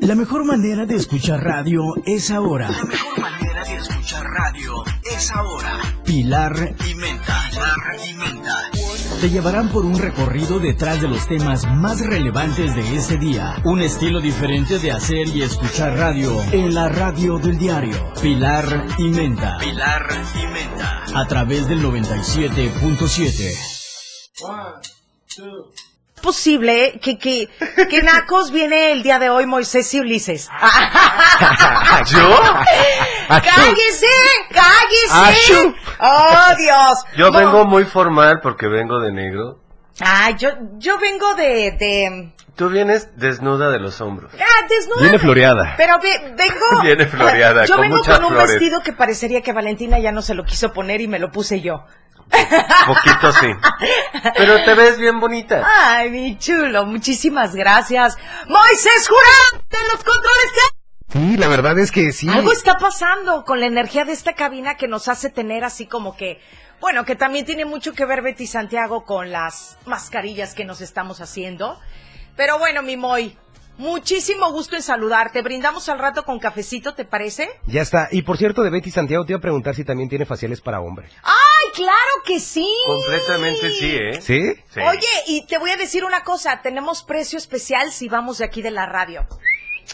[0.00, 2.70] La mejor manera de escuchar radio es ahora.
[2.70, 5.78] La mejor manera de escuchar radio es ahora.
[6.04, 7.38] Pilar y Menta.
[7.50, 8.70] Pilar y Menta.
[9.20, 13.56] Te llevarán por un recorrido detrás de los temas más relevantes de ese día.
[13.64, 18.14] Un estilo diferente de hacer y escuchar radio en la radio del diario.
[18.22, 19.58] Pilar y Menta.
[19.58, 21.04] Pilar y Menta.
[21.14, 23.54] A través del 97.7.
[24.42, 24.80] One,
[25.28, 25.70] two
[26.20, 27.48] posible que, que,
[27.88, 30.48] que Nacos viene el día de hoy Moisés y Ulises.
[32.06, 32.42] ¿Yo?
[33.28, 34.06] ¡Cállese!
[34.50, 35.74] ¡Cállese!
[36.00, 36.98] ¡Oh, Dios!
[37.16, 39.58] Yo vengo muy formal porque vengo de negro.
[40.00, 40.48] Ah, yo,
[40.78, 42.32] yo vengo de, de...
[42.56, 44.32] Tú vienes desnuda de los hombros.
[44.34, 45.02] Ah, desnuda.
[45.02, 45.74] Viene floreada.
[45.76, 46.80] Pero vengo...
[46.82, 48.50] Viene floreada, Yo con vengo con un flores.
[48.52, 51.60] vestido que parecería que Valentina ya no se lo quiso poner y me lo puse
[51.60, 51.84] yo.
[52.86, 53.48] Poquito sí.
[54.36, 55.66] Pero te ves bien bonita.
[55.66, 58.16] Ay, mi chulo, muchísimas gracias.
[58.48, 60.50] Moisés Jurado de los controles.
[61.12, 62.28] Sí, la verdad es que sí.
[62.28, 66.16] Algo está pasando con la energía de esta cabina que nos hace tener así como
[66.16, 66.40] que,
[66.80, 71.20] bueno, que también tiene mucho que ver Betty Santiago con las mascarillas que nos estamos
[71.20, 71.80] haciendo.
[72.36, 73.36] Pero bueno, mi Moy,
[73.80, 75.40] Muchísimo gusto en saludarte.
[75.40, 77.48] Brindamos al rato con cafecito, ¿te parece?
[77.66, 78.08] Ya está.
[78.10, 80.82] Y por cierto, de Betty Santiago te iba a preguntar si también tiene faciales para
[80.82, 81.08] hombre.
[81.22, 81.32] ¡Ay,
[81.74, 82.68] claro que sí!
[82.86, 84.20] Completamente sí, ¿eh?
[84.20, 84.54] ¿Sí?
[84.72, 84.80] Sí.
[84.80, 88.62] Oye, y te voy a decir una cosa, tenemos precio especial si vamos de aquí
[88.62, 89.26] de la radio.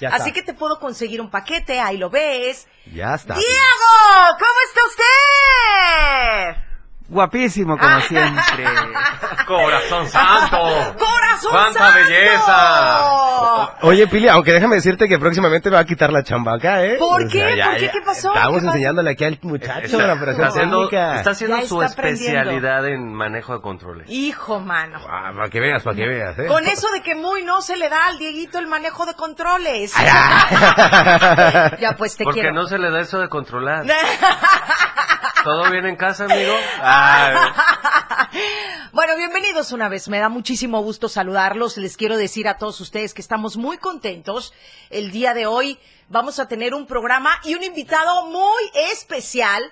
[0.00, 0.22] Ya está.
[0.22, 2.66] Así que te puedo conseguir un paquete, ahí lo ves.
[2.92, 3.34] Ya está.
[3.34, 4.36] ¡Diego!
[4.38, 6.65] ¿Cómo está usted?
[7.08, 8.64] Guapísimo como siempre.
[9.46, 10.56] Corazón santo.
[10.98, 11.98] ¡Corazón ¡Cuánta santo!
[11.98, 13.76] belleza!
[13.82, 16.96] Oye, Pili, aunque déjame decirte que próximamente me va a quitar la chamba acá, ¿eh?
[16.98, 17.38] ¿Por O qué?
[17.40, 17.90] sea, ya, ¿Por qué?
[17.92, 18.34] ¿Qué pasó?
[18.34, 18.66] Estamos ¿Qué pasó?
[18.68, 21.16] enseñándole aquí al muchacho Está, la operación está haciendo, técnica.
[21.16, 24.08] está haciendo su especialidad en manejo de controles.
[24.10, 24.98] Hijo, mano.
[25.08, 26.46] Ah, para que veas, para que veas, ¿eh?
[26.46, 29.94] Con eso de que muy no se le da al Dieguito el manejo de controles.
[31.80, 32.54] ya pues te Porque quiero.
[32.54, 33.84] no se le da eso de controlar.
[35.44, 36.52] ¿Todo bien en casa, amigo?
[36.82, 36.95] Ah,
[38.92, 40.08] Bueno, bienvenidos una vez.
[40.08, 41.76] Me da muchísimo gusto saludarlos.
[41.76, 44.54] Les quiero decir a todos ustedes que estamos muy contentos.
[44.88, 48.62] El día de hoy vamos a tener un programa y un invitado muy
[48.92, 49.62] especial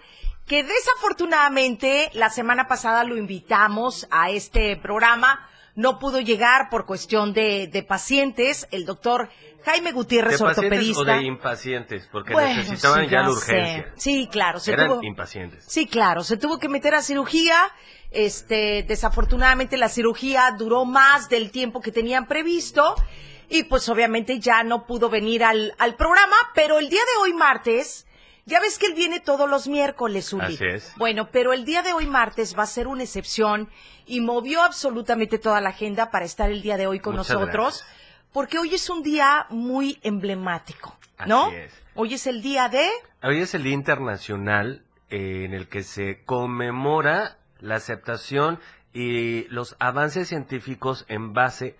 [0.47, 5.49] que desafortunadamente la semana pasada lo invitamos a este programa.
[5.77, 8.69] No pudo llegar por cuestión de, de pacientes.
[8.71, 9.29] El doctor
[9.65, 11.01] Jaime Gutiérrez, ¿De ortopedista.
[11.01, 12.09] o de impacientes?
[12.12, 13.33] Porque Bueno, necesitaban sí, ya la sé.
[13.33, 13.93] urgencia.
[13.97, 14.61] Sí, claro.
[14.61, 15.03] Se Eran tuvo...
[15.03, 15.65] impacientes.
[15.67, 17.57] Sí, claro, se tuvo que meter a cirugía.
[18.11, 22.95] Este, desafortunadamente la cirugía duró más del tiempo que tenían previsto
[23.49, 27.33] y pues obviamente ya no pudo venir al, al programa, pero el día de hoy
[27.33, 28.07] martes,
[28.47, 30.55] ya ves que él viene todos los miércoles, Uli.
[30.55, 30.93] Así es.
[30.97, 33.69] Bueno, pero el día de hoy martes va a ser una excepción
[34.06, 37.83] y movió absolutamente toda la agenda para estar el día de hoy con Muchas nosotros,
[37.83, 37.87] gracias.
[38.33, 40.97] porque hoy es un día muy emblemático,
[41.27, 41.47] ¿no?
[41.47, 41.83] Así es.
[41.94, 42.88] Hoy es el día de...
[43.22, 48.59] Hoy es el Día Internacional eh, en el que se conmemora la aceptación
[48.93, 51.77] y los avances científicos en base,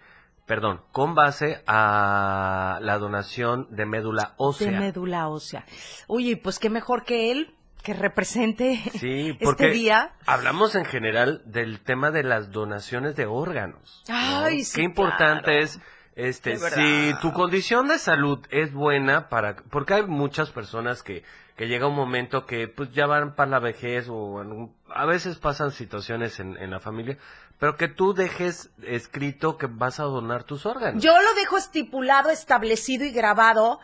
[0.47, 4.71] perdón, con base a la donación de médula ósea.
[4.71, 5.65] De médula ósea.
[6.07, 10.15] Oye, pues qué mejor que él que represente Sí, porque este día.
[10.27, 14.03] hablamos en general del tema de las donaciones de órganos.
[14.09, 14.15] ¿no?
[14.17, 15.59] Ay, sí, Qué importante claro.
[15.61, 15.81] es
[16.17, 21.25] este si tu condición de salud es buena para porque hay muchas personas que
[21.57, 25.71] que llega un momento que pues ya van para la vejez o a veces pasan
[25.71, 27.17] situaciones en, en la familia,
[27.59, 31.03] pero que tú dejes escrito que vas a donar tus órganos.
[31.03, 33.81] Yo lo dejo estipulado, establecido y grabado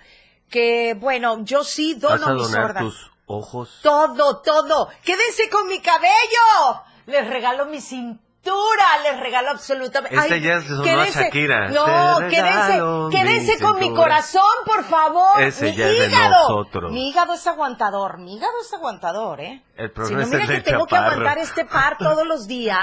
[0.51, 2.95] que, bueno, yo sí vas a dono mis donar órganos.
[2.95, 3.79] tus ojos.
[3.83, 4.89] Todo, todo.
[5.05, 6.83] Quédense con mi cabello.
[7.07, 10.17] Les regalo mi cintura, les regalo absolutamente.
[10.17, 11.69] Este Ay, ya es sonó a quédense- Shakira.
[11.69, 15.41] No, quédense, mi quédense con mi corazón, por favor.
[15.43, 16.49] Ese mi ya es de hígado.
[16.49, 16.93] nosotros.
[16.93, 19.63] Mi hígado es aguantador, mi hígado es aguantador, ¿eh?
[19.77, 22.47] El Si problema no, es mira el que tengo que aguantar este par todos los
[22.49, 22.79] días.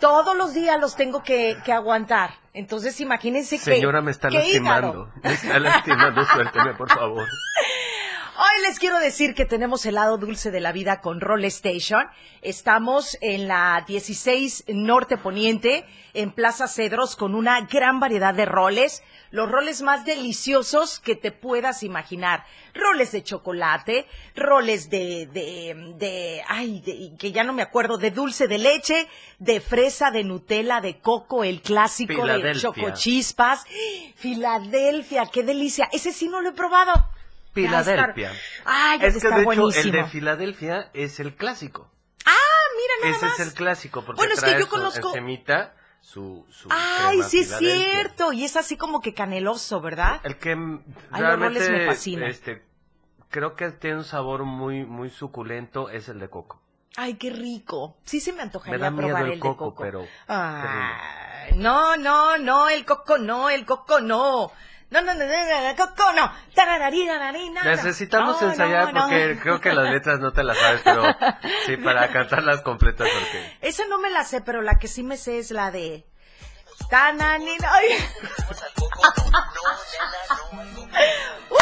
[0.00, 2.30] Todos los días los tengo que, que aguantar.
[2.52, 3.64] Entonces, imagínense que.
[3.64, 4.88] Señora, me está lastimando.
[4.88, 5.12] hígado.
[5.22, 7.26] Me está lastimando, suélteme, por favor.
[8.40, 12.04] Hoy les quiero decir que tenemos el lado dulce de la vida con Roll Station.
[12.40, 19.02] Estamos en la 16 Norte Poniente, en Plaza Cedros, con una gran variedad de roles.
[19.32, 22.44] Los roles más deliciosos que te puedas imaginar.
[22.74, 24.06] Roles de chocolate,
[24.36, 29.08] roles de, de, de, ay, de- que ya no me acuerdo, de dulce de leche,
[29.40, 33.64] de fresa, de Nutella, de coco, el clásico de chocochispas.
[34.14, 35.88] Filadelfia, qué delicia.
[35.90, 36.92] Ese sí no lo he probado.
[37.66, 38.32] Filadelfia.
[38.64, 39.84] Ay, es que de hecho buenísimo.
[39.84, 41.90] el de Filadelfia es el clásico.
[42.24, 42.30] Ah,
[42.76, 43.40] mira nada Ese más.
[43.40, 47.22] es el clásico porque Bueno, es que trae yo su- conozco- semita su, su Ay,
[47.24, 48.32] sí es cierto.
[48.32, 50.20] Y es así como que caneloso, ¿verdad?
[50.24, 52.28] El que Ay, los roles realmente me fascinan.
[52.30, 52.64] este
[53.30, 56.62] creo que tiene un sabor muy muy suculento es el de coco.
[56.96, 57.96] Ay, qué rico.
[58.04, 59.82] Sí se me antojaría Me da miedo probar el el, coco, de coco.
[59.82, 64.50] pero Ay, no, no, no, el coco no, el coco no.
[64.90, 66.32] No, no, no, no, coco no.
[67.64, 71.02] Necesitamos ensayar porque creo que las letras no te las sabes, pero
[71.66, 75.18] sí para cantarlas completas porque Esa no me la sé, pero la que sí me
[75.18, 76.06] sé es la de...
[76.88, 77.70] Tananina.
[77.70, 77.88] Ay.
[81.50, 81.58] ¡Uy!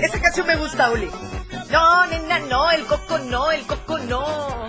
[0.00, 1.10] Esa canción me gusta, Uli.
[1.70, 4.68] No, nena, no, el coco no, el coco no.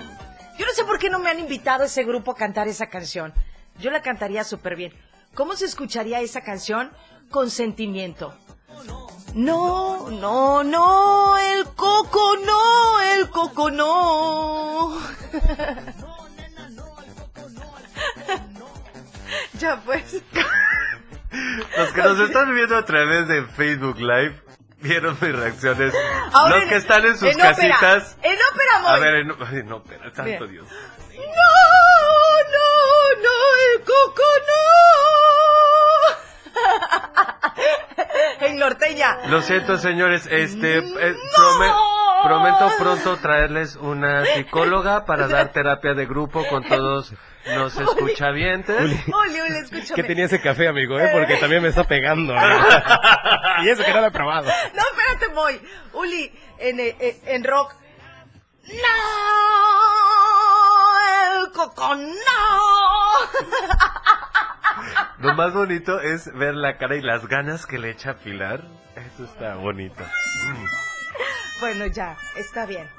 [0.58, 2.88] Yo no sé por qué no me han invitado a ese grupo a cantar esa
[2.88, 3.32] canción.
[3.78, 4.92] Yo la cantaría súper bien.
[5.34, 6.92] ¿Cómo se escucharía esa canción?
[7.30, 8.34] Con sentimiento.
[9.34, 14.96] No, no, no, el coco no, el coco no.
[19.58, 20.12] ya pues.
[21.76, 24.40] los que nos están viendo a través de Facebook Live
[24.80, 25.92] vieron mis reacciones.
[26.32, 28.16] Ahora los que están en sus en ópera, casitas.
[28.22, 29.00] En ópera, A amor.
[29.00, 30.50] ver, en, ay, no, espera, santo Bien.
[30.50, 30.68] Dios.
[31.10, 31.54] No,
[32.54, 33.36] no, no,
[33.74, 35.03] el coco no.
[38.40, 39.26] En norteña.
[39.26, 41.74] Lo siento, señores, este Mm, eh, prome-
[42.24, 47.12] prometo pronto traerles una psicóloga para dar terapia de grupo con todos
[47.54, 48.80] los escuchavientes.
[48.80, 49.94] Oli, Oli, escúchame.
[49.94, 50.98] ¿Qué tenía ese café, amigo?
[50.98, 51.10] eh?
[51.12, 52.34] Porque también me está pegando.
[52.34, 52.38] ¿eh?
[53.64, 54.46] y eso que no lo he probado.
[54.46, 55.60] No, espérate, voy.
[55.92, 57.74] Uli, en, eh, eh, en rock.
[58.66, 58.72] No,
[61.42, 62.04] el coco no.
[65.18, 68.62] Lo más bonito es ver la cara y las ganas que le echa a Pilar.
[68.96, 70.02] Eso está bonito.
[70.02, 70.64] Mm.
[71.60, 72.90] Bueno, ya, está bien.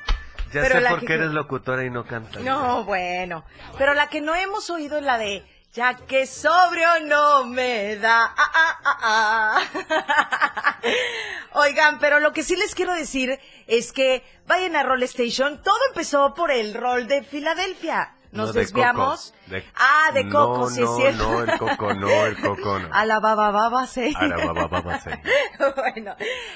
[0.54, 2.42] Ya Pero sé por que- qué eres locutora y no cantas.
[2.42, 3.44] No, bueno.
[3.78, 8.34] Pero la que no hemos oído es la de ya que sobrio no me da.
[8.36, 10.74] Ah, ah, ah.
[11.52, 15.62] Oigan, pero lo que sí les quiero decir es que vayan a Roll Station.
[15.62, 18.15] Todo empezó por el rol de Filadelfia.
[18.36, 19.34] Nos No, de desviamos.
[19.48, 21.24] De- Ah, de coco, No, sí es no, cierto.
[21.32, 22.90] no, el coco no, el coco no.
[22.94, 24.14] A la baba baba, sí.
[24.14, 25.10] Va, va, sí.
[25.76, 26.16] bueno,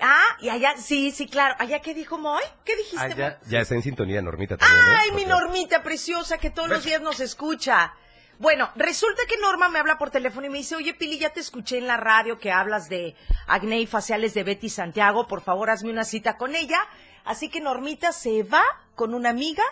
[0.00, 1.54] Ah, y allá, sí, sí, claro.
[1.58, 2.42] ¿Allá qué dijo Moy?
[2.64, 3.04] ¿Qué dijiste?
[3.04, 3.40] Allá.
[3.48, 4.86] Ya está en sintonía, Normita también.
[4.86, 4.98] ¿eh?
[5.00, 7.94] Ay, mi Normita preciosa que todos los días nos escucha.
[8.38, 11.40] Bueno, resulta que Norma me habla por teléfono y me dice, oye Pili, ya te
[11.40, 13.14] escuché en la radio que hablas de
[13.46, 16.78] acné y faciales de Betty Santiago, por favor hazme una cita con ella.
[17.24, 18.64] Así que Normita se va
[18.94, 19.62] con una amiga,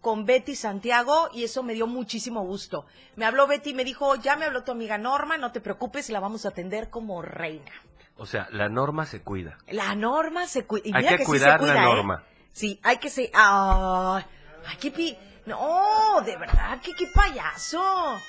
[0.00, 2.86] con Betty Santiago, y eso me dio muchísimo gusto.
[3.16, 6.08] Me habló Betty y me dijo, ya me habló tu amiga Norma, no te preocupes,
[6.10, 7.72] la vamos a atender como reina.
[8.16, 9.58] O sea, la norma se cuida.
[9.66, 10.96] La norma se cuida.
[10.96, 11.94] Hay que sí se cuidar la cuida, ¿eh?
[11.96, 12.22] norma.
[12.52, 13.30] Sí, hay que se.
[13.34, 14.24] Ay,
[14.66, 15.18] ay, qué pi.
[15.46, 18.20] No, de verdad, que qué payaso.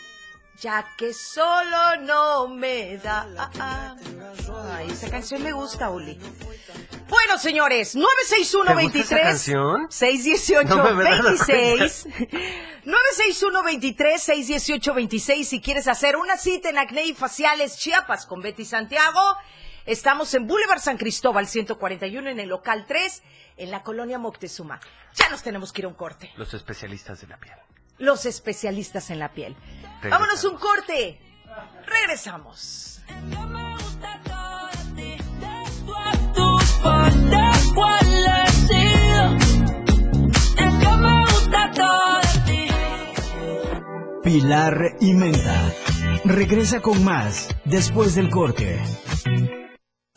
[0.62, 3.27] Ya que solo no me da.
[3.38, 3.95] ah, ah.
[4.72, 6.17] Ay, esa canción me gusta, Uli.
[7.10, 9.88] Bueno, señores, 961 ¿Te gusta 23 esa canción?
[9.91, 12.07] 618 No me había dado 26
[12.86, 18.41] 961 23 618 26 si quieres hacer una cita en Acné y Faciales Chiapas con
[18.41, 19.19] Betty Santiago.
[19.85, 23.21] Estamos en Boulevard San Cristóbal 141 en el local 3
[23.57, 24.79] en la colonia Moctezuma.
[25.13, 26.31] Ya nos tenemos que ir a un corte.
[26.37, 27.55] Los especialistas de la piel.
[27.99, 29.55] Los especialistas en la piel.
[30.01, 30.09] Regresamos.
[30.09, 31.19] Vámonos un corte.
[31.85, 33.01] Regresamos.
[44.23, 45.73] Pilar y Menta.
[46.23, 48.81] Regresa con más después del corte.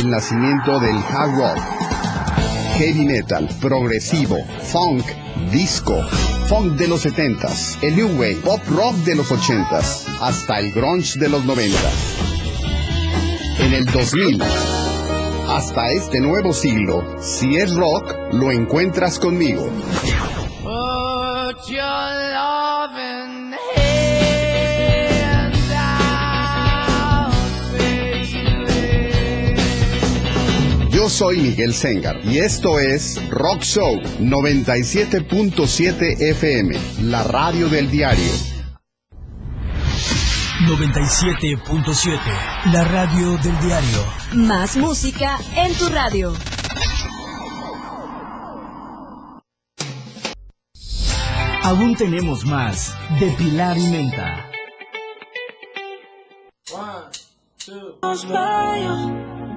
[0.00, 1.81] el nacimiento del hard rock,
[2.78, 5.04] heavy metal, progresivo, funk,
[5.50, 6.02] disco,
[6.48, 11.18] funk de los 70s, el new wave, pop rock de los 80s, hasta el grunge
[11.18, 11.78] de los 90.
[13.60, 14.42] En el 2000,
[15.48, 19.68] hasta este nuevo siglo, si es rock, lo encuentras conmigo.
[21.68, 22.21] Yo
[31.12, 38.32] soy Miguel Sengar y esto es Rock Show 97.7 FM, la radio del diario.
[40.66, 42.18] 97.7,
[42.72, 44.06] la radio del diario.
[44.32, 46.32] Más música en tu radio.
[51.62, 54.50] Aún tenemos más de Pilar y Menta.
[56.72, 57.10] Oh,
[58.00, 59.51] oh,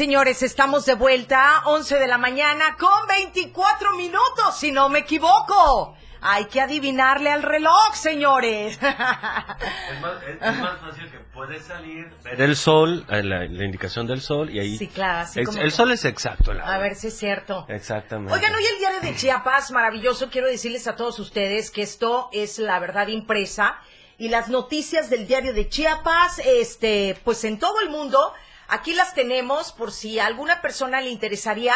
[0.00, 5.94] señores, estamos de vuelta, 11 de la mañana con 24 minutos, si no me equivoco.
[6.22, 8.78] Hay que adivinarle al reloj, señores.
[8.82, 13.64] Es más, es- es más fácil que puedes salir, ver el sol, eh, la, la
[13.64, 14.78] indicación del sol, y ahí...
[14.78, 16.52] Sí, claro, así como- el sol es exacto.
[16.52, 17.66] la A ver si es cierto.
[17.68, 18.32] Exactamente.
[18.32, 22.58] Oigan, hoy el diario de Chiapas, maravilloso, quiero decirles a todos ustedes que esto es
[22.58, 23.78] la verdad impresa
[24.18, 28.32] y las noticias del diario de Chiapas, este, pues en todo el mundo,
[28.68, 31.74] aquí las tenemos por si a alguna persona le interesaría,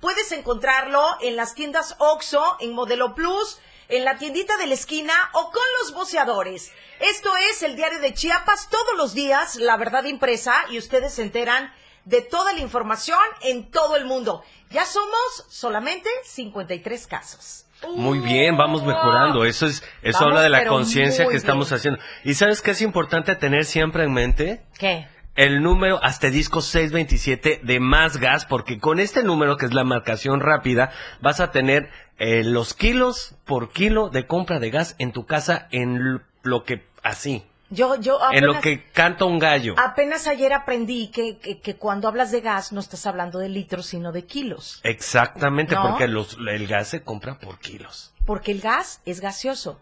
[0.00, 5.12] puedes encontrarlo en las tiendas OXO, en Modelo Plus, en la tiendita de la esquina
[5.32, 6.72] o con los voceadores.
[7.00, 11.22] Esto es el diario de Chiapas todos los días, la verdad impresa, y ustedes se
[11.22, 11.72] enteran
[12.04, 14.42] de toda la información en todo el mundo.
[14.70, 17.66] Ya somos solamente 53 casos.
[17.94, 19.44] Muy bien, vamos mejorando.
[19.44, 21.76] Eso es, eso Vamos, habla de la conciencia que estamos bien.
[21.78, 22.00] haciendo.
[22.24, 24.64] ¿Y sabes qué es importante tener siempre en mente?
[24.78, 25.06] ¿Qué?
[25.36, 30.40] El número asterisco 627 de más gas, porque con este número, que es la marcación
[30.40, 30.90] rápida,
[31.20, 35.68] vas a tener eh, los kilos por kilo de compra de gas en tu casa
[35.70, 39.74] en lo que así, Yo, yo en lo que canta un gallo.
[39.76, 43.86] apenas ayer aprendí que, que, que cuando hablas de gas no estás hablando de litros,
[43.86, 44.80] sino de kilos.
[44.84, 45.82] Exactamente, ¿No?
[45.82, 48.14] porque los, el gas se compra por kilos.
[48.24, 49.78] Porque el gas es gaseoso.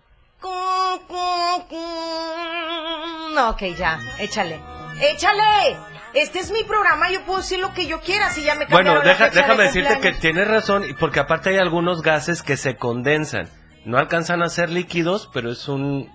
[3.34, 4.60] No, ok, ya, échale.
[5.00, 5.76] ¡Échale!
[6.14, 9.00] Este es mi programa, yo puedo decir lo que yo quiera si ya me Bueno,
[9.00, 12.76] deja- de déjame decirte que tienes razón, y porque aparte hay algunos gases que se
[12.76, 13.48] condensan.
[13.84, 16.10] No alcanzan a ser líquidos, pero es un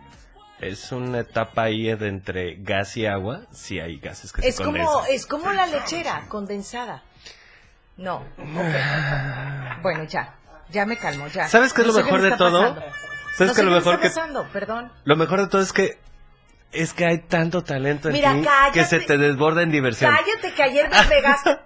[0.62, 3.42] es una etapa ahí de entre gas y agua.
[3.52, 5.16] Sí hay gases que Es se como, condensan.
[5.16, 7.04] es como la lechera condensada.
[7.98, 8.24] No.
[9.82, 10.36] Bueno, ya.
[10.70, 11.48] Ya me calmo, ya.
[11.48, 12.76] ¿Sabes qué es No lo mejor me de todo?
[12.76, 12.86] pasando.
[13.39, 14.91] ¿Sabes No que sé lo mejor está que pasando, perdón.
[15.05, 15.98] lo mejor de todo es que
[16.72, 18.79] es que hay tanto talento en Mira, ti cállate.
[18.79, 20.13] que se te desborda en diversión.
[20.15, 21.58] Cállate que ayer me pegaste.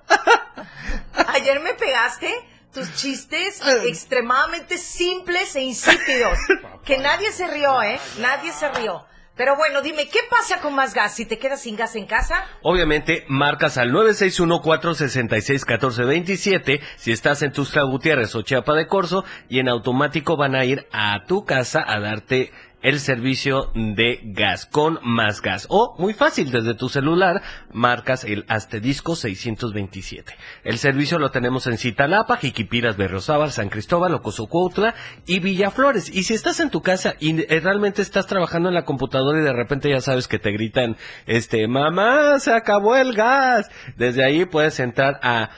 [1.28, 2.34] ayer me pegaste
[2.74, 6.38] tus chistes extremadamente simples e insípidos.
[6.86, 8.00] Que nadie se rió, ¿eh?
[8.20, 9.06] Nadie se rió.
[9.36, 12.36] Pero bueno, dime, ¿qué pasa con más gas si te quedas sin gas en casa?
[12.62, 19.70] Obviamente, marcas al 961-466-1427 si estás en Tuxtla Gutiérrez o Chiapa de Corzo y en
[19.70, 22.52] automático van a ir a tu casa a darte
[22.84, 25.66] el servicio de gas con más gas.
[25.70, 30.36] O, muy fácil, desde tu celular marcas el asterisco 627.
[30.64, 34.94] El servicio lo tenemos en Citalapa, Jiquipiras, Berriozábal, San Cristóbal, Ocosocuautla
[35.26, 36.14] y Villaflores.
[36.14, 39.44] Y si estás en tu casa y eh, realmente estás trabajando en la computadora y
[39.44, 43.70] de repente ya sabes que te gritan, este, mamá, se acabó el gas.
[43.96, 45.50] Desde ahí puedes entrar a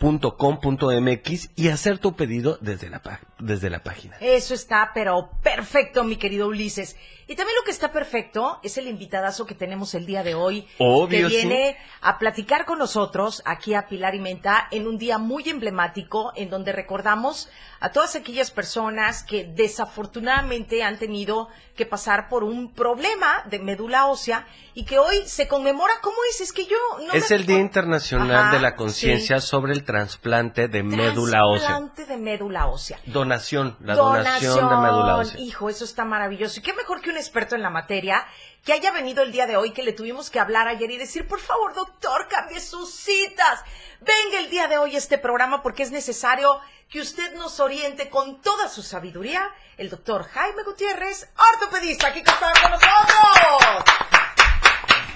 [0.00, 4.16] másgaseum.com.mx y hacer tu pedido desde la, desde la página.
[4.20, 6.96] Eso está, pero perfecto, mi querido Ulises.
[7.26, 10.66] Y también lo que está perfecto es el invitadazo que tenemos el día de hoy.
[10.78, 11.36] Obvio, Que sí.
[11.46, 16.32] viene a platicar con nosotros aquí a Pilar y Menta en un día muy emblemático
[16.36, 17.48] en donde recordamos
[17.80, 24.06] a todas aquellas personas que desafortunadamente han tenido que pasar por un problema de médula
[24.06, 25.94] ósea y que hoy se conmemora.
[26.02, 26.40] ¿Cómo es?
[26.40, 26.76] Es que yo
[27.06, 27.58] no es me el Día.
[27.58, 29.46] Internacional Ajá, de la Conciencia sí.
[29.48, 31.68] sobre el trasplante de médula ósea.
[31.68, 32.98] Trasplante de médula ósea.
[33.06, 35.40] Donación, la donación, de médula ósea.
[35.40, 36.60] Hijo, eso está maravilloso.
[36.60, 38.26] Y qué mejor que un experto en la materia
[38.64, 41.28] que haya venido el día de hoy, que le tuvimos que hablar ayer y decir,
[41.28, 43.62] por favor, doctor, cambie sus citas.
[44.00, 48.08] Venga el día de hoy a este programa porque es necesario que usted nos oriente
[48.10, 49.48] con toda su sabiduría.
[49.76, 53.84] El doctor Jaime Gutiérrez, ortopedista, aquí que está con nosotros.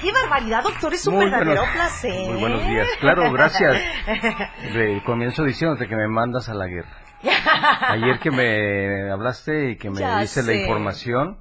[0.00, 0.94] ¡Qué barbaridad, doctor!
[0.94, 2.28] Es un Muy verdadero buenos- placer.
[2.30, 2.86] Muy buenos días.
[3.00, 3.76] Claro, gracias.
[4.72, 6.96] De, comienzo diciéndote que me mandas a la guerra.
[7.88, 11.40] Ayer que me hablaste y que me Ya la información,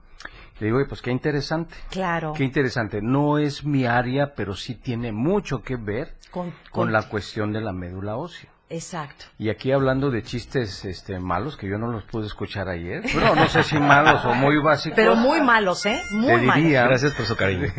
[0.59, 1.75] le digo, "Oye, pues qué interesante.
[1.91, 2.33] Claro.
[2.35, 2.99] Qué interesante.
[3.01, 7.51] No es mi área, pero sí tiene mucho que ver Con- con con- la cuestión
[7.53, 8.49] de la médula ósea.
[8.69, 9.23] Exacto.
[9.37, 13.01] Y aquí hablando de chistes este, malos, que yo no los pude escuchar ayer.
[13.13, 14.95] Bueno, no sé si malos o muy básicos.
[14.97, 16.01] Pero muy malos, ¿eh?
[16.11, 16.55] Muy Te malos.
[16.63, 17.67] diría- Gracias por su cariño.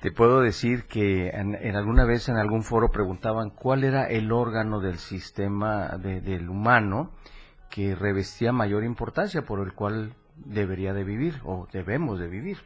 [0.00, 4.32] Te puedo decir que en, en alguna vez en algún foro preguntaban cuál era el
[4.32, 7.12] órgano del sistema de- del humano
[7.70, 12.58] que revestía mayor importancia por el cual debería de vivir o debemos de vivir.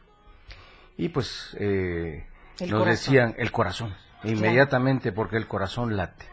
[0.96, 2.26] Y pues eh,
[2.60, 2.88] nos corazón.
[2.88, 6.24] decían el corazón, inmediatamente porque el corazón late.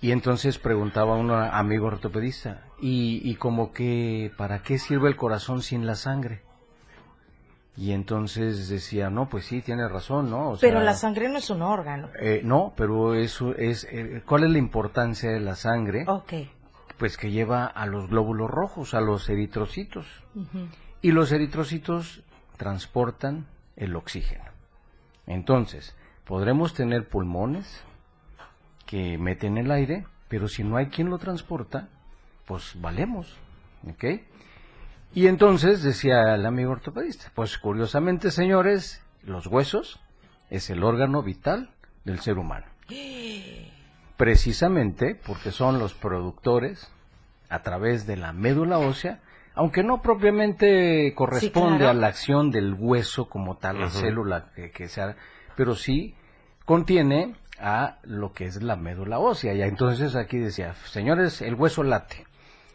[0.00, 5.16] Y entonces preguntaba a un amigo ortopedista, ¿y, y como que para qué sirve el
[5.16, 6.42] corazón sin la sangre?
[7.78, 10.52] Y entonces decía, no, pues sí, tiene razón, ¿no?
[10.52, 12.08] O Pero la sangre no es un órgano.
[12.20, 16.04] eh, no, pero eso es, eh, ¿cuál es la importancia de la sangre?
[16.08, 16.32] Ok.
[16.98, 20.06] Pues que lleva a los glóbulos rojos, a los eritrocitos.
[21.02, 22.22] Y los eritrocitos
[22.56, 24.44] transportan el oxígeno.
[25.26, 27.84] Entonces, podremos tener pulmones
[28.86, 31.88] que meten el aire, pero si no hay quien lo transporta,
[32.46, 33.36] pues valemos.
[33.88, 34.04] ¿Ok?
[35.14, 40.00] Y entonces decía el amigo ortopedista, pues curiosamente, señores, los huesos
[40.50, 41.70] es el órgano vital
[42.04, 42.66] del ser humano.
[44.16, 46.90] Precisamente porque son los productores
[47.48, 49.20] a través de la médula ósea,
[49.54, 51.90] aunque no propiamente corresponde claro.
[51.90, 55.16] a la acción del hueso como tal, la célula que, que sea,
[55.56, 56.14] pero sí
[56.64, 59.54] contiene a lo que es la médula ósea.
[59.54, 62.26] Y entonces aquí decía, señores, el hueso late.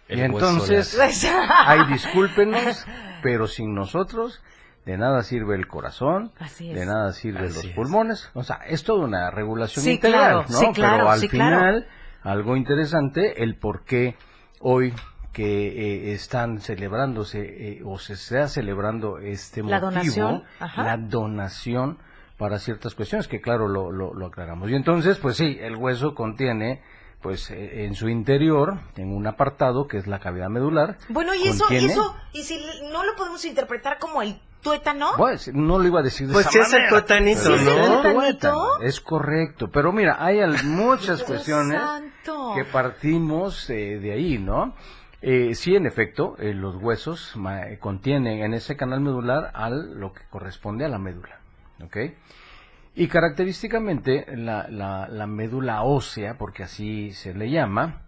[0.07, 1.29] El y hueso entonces, late.
[1.65, 2.85] ay, discúlpenos,
[3.21, 4.41] pero sin nosotros
[4.85, 7.71] de nada sirve el corazón, Así de nada sirven los es.
[7.75, 8.29] pulmones.
[8.33, 10.57] O sea, es toda una regulación Sí, integral, claro, ¿no?
[10.59, 11.55] sí, claro, pero al sí, claro.
[11.57, 11.87] final,
[12.23, 14.15] algo interesante, el por qué
[14.59, 14.93] hoy
[15.33, 20.83] que eh, están celebrándose eh, o se está celebrando este La motivo, donación, ajá.
[20.83, 21.99] la donación
[22.37, 24.69] para ciertas cuestiones, que claro, lo, lo, lo aclaramos.
[24.69, 26.81] Y entonces, pues sí, el hueso contiene
[27.21, 30.97] pues eh, en su interior, en un apartado que es la cavidad medular.
[31.09, 32.59] Bueno, y eso, contiene- eso, y si
[32.91, 36.47] no lo podemos interpretar como el tuétano, Pues, no lo iba a decir de Pues
[36.47, 38.13] esa es el manera, tuetanito, pero ¿Sí es el es el tuetanito?
[38.19, 42.53] tuétano, Es correcto, pero mira, hay muchas Dios cuestiones santo.
[42.55, 44.73] que partimos eh, de ahí, ¿no?
[45.23, 49.99] Eh, sí, en efecto, eh, los huesos ma- eh, contienen en ese canal medular al
[49.99, 51.39] lo que corresponde a la médula,
[51.83, 51.97] ¿ok?
[52.95, 58.01] Y característicamente la, la, la médula ósea, porque así se le llama,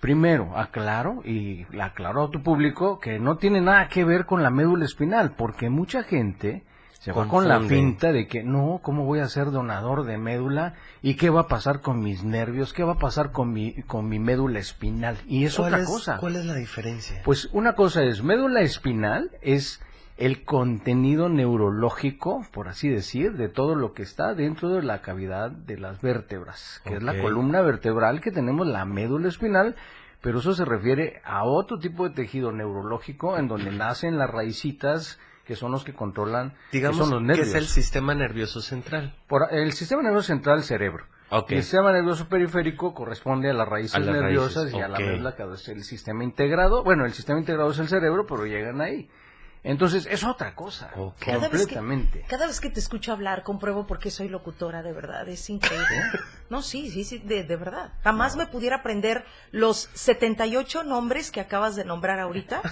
[0.00, 4.42] primero aclaro y la aclaro a tu público que no tiene nada que ver con
[4.42, 6.62] la médula espinal, porque mucha gente
[7.00, 10.74] se va con la finta de que no, ¿cómo voy a ser donador de médula?
[11.00, 12.72] ¿Y qué va a pasar con mis nervios?
[12.72, 15.16] ¿Qué va a pasar con mi, con mi médula espinal?
[15.28, 16.16] Y es ¿Cuál otra es- cosa.
[16.18, 17.22] ¿Cuál es la diferencia?
[17.24, 19.80] Pues una cosa es, médula espinal es
[20.18, 25.50] el contenido neurológico, por así decir, de todo lo que está dentro de la cavidad
[25.50, 29.76] de las vértebras, que es la columna vertebral que tenemos, la médula espinal,
[30.20, 35.20] pero eso se refiere a otro tipo de tejido neurológico en donde nacen las raicitas
[35.44, 39.14] que son los que controlan, que Digamos son los que es el sistema nervioso central.
[39.28, 41.04] Por- el sistema nervioso central, cerebro.
[41.56, 44.98] El sistema nervioso periférico corresponde a las raíces A las nerviosas raíces, y a la
[44.98, 46.82] médula, que es el sistema integrado.
[46.82, 49.08] Bueno, el sistema integrado es el cerebro, pero llegan ahí.
[49.64, 51.16] Entonces, es otra cosa, Ok.
[51.18, 52.24] Cada vez que- completamente.
[52.28, 55.86] Cada vez que te escucho hablar, compruebo por qué soy locutora, de verdad, es increíble.
[56.48, 57.92] No, sí, sí, sí, de, de verdad.
[58.04, 62.62] Jamás me pudiera aprender los 78 nombres que acabas de nombrar ahorita,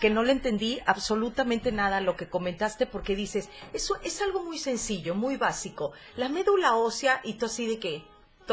[0.00, 4.42] que no le entendí absolutamente nada a lo que comentaste, porque dices, eso es algo
[4.42, 5.92] muy sencillo, muy básico.
[6.16, 8.04] La médula ósea, y tú así de que, Toy,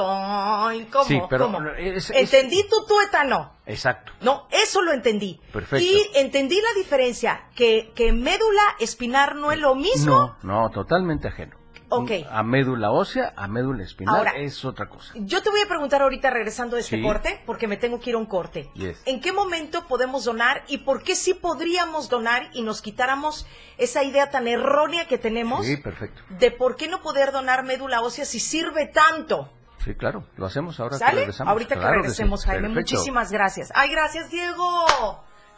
[0.03, 1.05] ¿Cómo?
[1.05, 1.69] Sí, pero ¿Cómo?
[1.77, 3.57] es- es- Entendí tu tuétano.
[3.65, 4.11] Exacto.
[4.21, 5.39] No, eso lo entendí.
[5.51, 5.83] Perfecto.
[5.85, 10.37] Y entendí la diferencia, que, que médula espinar no es lo mismo.
[10.43, 11.57] No, no, totalmente ajeno.
[11.89, 12.11] Ok.
[12.29, 15.13] A médula ósea, a médula espinal Ahora, es otra cosa.
[15.15, 17.01] Yo te voy a preguntar ahorita regresando de este Sí.
[17.01, 18.69] corte, porque me tengo que ir a un corte.
[18.73, 19.01] Yes.
[19.05, 24.03] ¿En qué momento podemos donar y por qué sí podríamos donar y nos quitáramos esa
[24.03, 26.21] idea tan errónea que tenemos Sí, perfecto.
[26.29, 29.53] de por qué no poder donar médula ósea si sirve tanto?
[29.87, 31.19] Sí, claro, lo hacemos ahora que ¿Sale?
[31.21, 31.49] regresamos.
[31.53, 31.87] Ahorita que sí.
[31.87, 32.67] regresemos, Jaime.
[32.67, 32.91] Perfecto.
[32.95, 33.71] Muchísimas gracias.
[33.73, 34.85] Ay, gracias, Diego.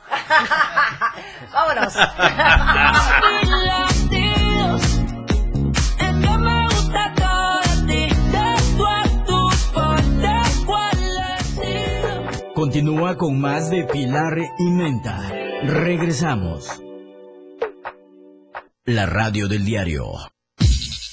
[1.51, 1.93] Vámonos.
[4.11, 4.29] Que.
[12.53, 15.17] Continúa con más de Pilar y Menta.
[15.63, 16.79] Regresamos.
[18.85, 20.03] La radio del diario.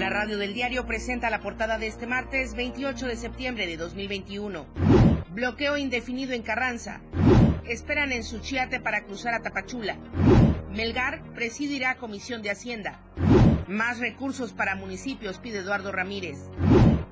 [0.00, 4.64] La radio del diario presenta la portada de este martes 28 de septiembre de 2021.
[5.28, 7.02] Bloqueo indefinido en Carranza.
[7.66, 9.98] Esperan en Suchiate para cruzar a Tapachula.
[10.70, 12.98] Melgar presidirá Comisión de Hacienda.
[13.68, 16.38] Más recursos para municipios pide Eduardo Ramírez.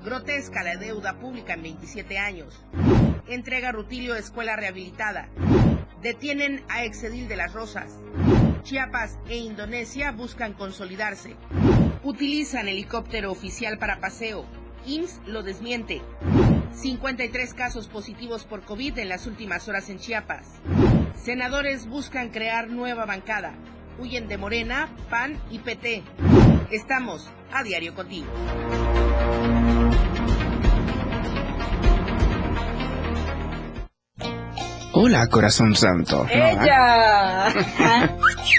[0.03, 2.65] Grotesca la deuda pública en 27 años.
[3.27, 5.29] Entrega Rutilio Escuela Rehabilitada.
[6.01, 7.99] Detienen a Exedil de las Rosas.
[8.63, 11.35] Chiapas e Indonesia buscan consolidarse.
[12.03, 14.45] Utilizan helicóptero oficial para paseo.
[14.85, 16.01] IMSS lo desmiente.
[16.71, 20.47] 53 casos positivos por COVID en las últimas horas en Chiapas.
[21.21, 23.53] Senadores buscan crear nueva bancada.
[23.99, 26.03] Huyen de Morena, PAN y PT.
[26.71, 28.27] Estamos a diario contigo.
[34.93, 36.25] Hola, corazón santo.
[36.29, 37.53] ¡Ella!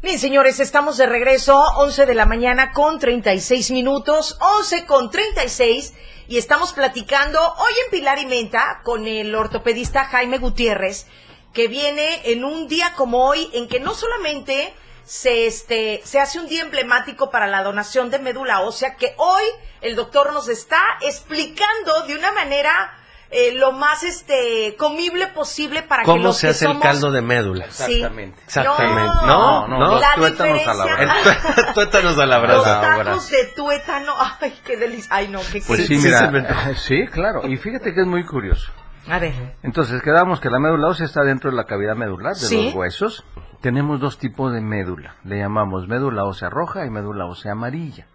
[0.00, 5.94] Bien, señores, estamos de regreso, 11 de la mañana con 36 minutos, 11 con 36,
[6.28, 11.06] y estamos platicando hoy en Pilar y Menta con el ortopedista Jaime Gutiérrez,
[11.52, 14.72] que viene en un día como hoy, en que no solamente
[15.04, 19.42] se, este, se hace un día emblemático para la donación de médula ósea, que hoy
[19.80, 26.02] el doctor nos está explicando de una manera eh, lo más este comible posible para
[26.02, 27.66] que ¿Cómo los se que hace el somos- caldo de médula?
[27.70, 27.94] Sí.
[27.94, 28.40] Exactamente.
[28.44, 29.12] Exactamente.
[29.26, 31.72] No, No, no, los la tuétanos a la brasa.
[31.74, 32.80] Tuétanos a la Los brasa.
[32.80, 35.08] tacos de tuétano, ay, qué delicia.
[35.10, 36.74] Ay, no, qué Pues qué- sí, sí mira, antoja.
[36.76, 37.46] sí, claro.
[37.48, 38.70] Y fíjate que es muy curioso.
[39.08, 39.34] A ver.
[39.62, 42.64] Entonces, quedamos que la médula ósea está dentro de la cavidad medular, de Sí.
[42.66, 43.24] los huesos.
[43.60, 45.16] Tenemos dos tipos de médula.
[45.24, 48.06] Le llamamos médula ósea roja y médula ósea amarilla.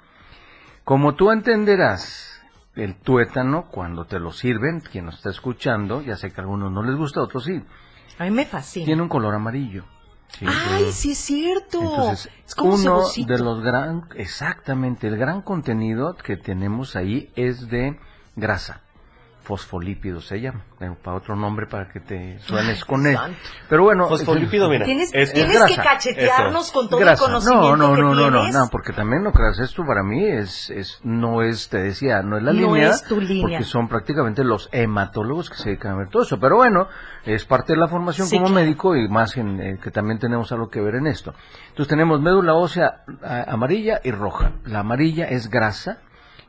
[0.83, 2.28] Como tú entenderás,
[2.79, 6.71] el tuétano, cuando te lo sirven, quien nos está escuchando, ya sé que a algunos
[6.71, 7.61] no les gusta, a otros sí,
[8.17, 8.85] A mí me fascina.
[8.85, 9.85] tiene un color amarillo.
[10.37, 10.45] ¿sí?
[10.47, 11.81] Ay, sí es cierto.
[11.81, 13.33] Entonces, es como uno cebocito.
[13.33, 17.99] de los gran, exactamente, el gran contenido que tenemos ahí es de
[18.35, 18.81] grasa.
[19.49, 23.17] Fosfolípidos se llama, eh, para otro nombre para que te suenes con él.
[23.67, 24.85] Pero bueno, Fosfolípido, mira.
[24.85, 27.23] Tienes, Es- tienes es que cachetearnos con todo grasa.
[27.25, 29.83] el conocimiento no, no, que no, no, no, no, porque también lo que haces esto
[29.87, 33.19] para mí es, es, no es, te decía, no es la No línea, es tu
[33.19, 33.41] línea.
[33.57, 36.39] porque son prácticamente los hematólogos que se dedican a ver todo eso.
[36.39, 36.87] Pero bueno,
[37.25, 38.61] es parte de la formación Sí, como claro.
[38.63, 41.33] médico y más en, eh, que también tenemos algo que ver en esto.
[41.69, 44.51] Entonces tenemos médula ósea a- amarilla y roja.
[44.65, 45.97] La amarilla es grasa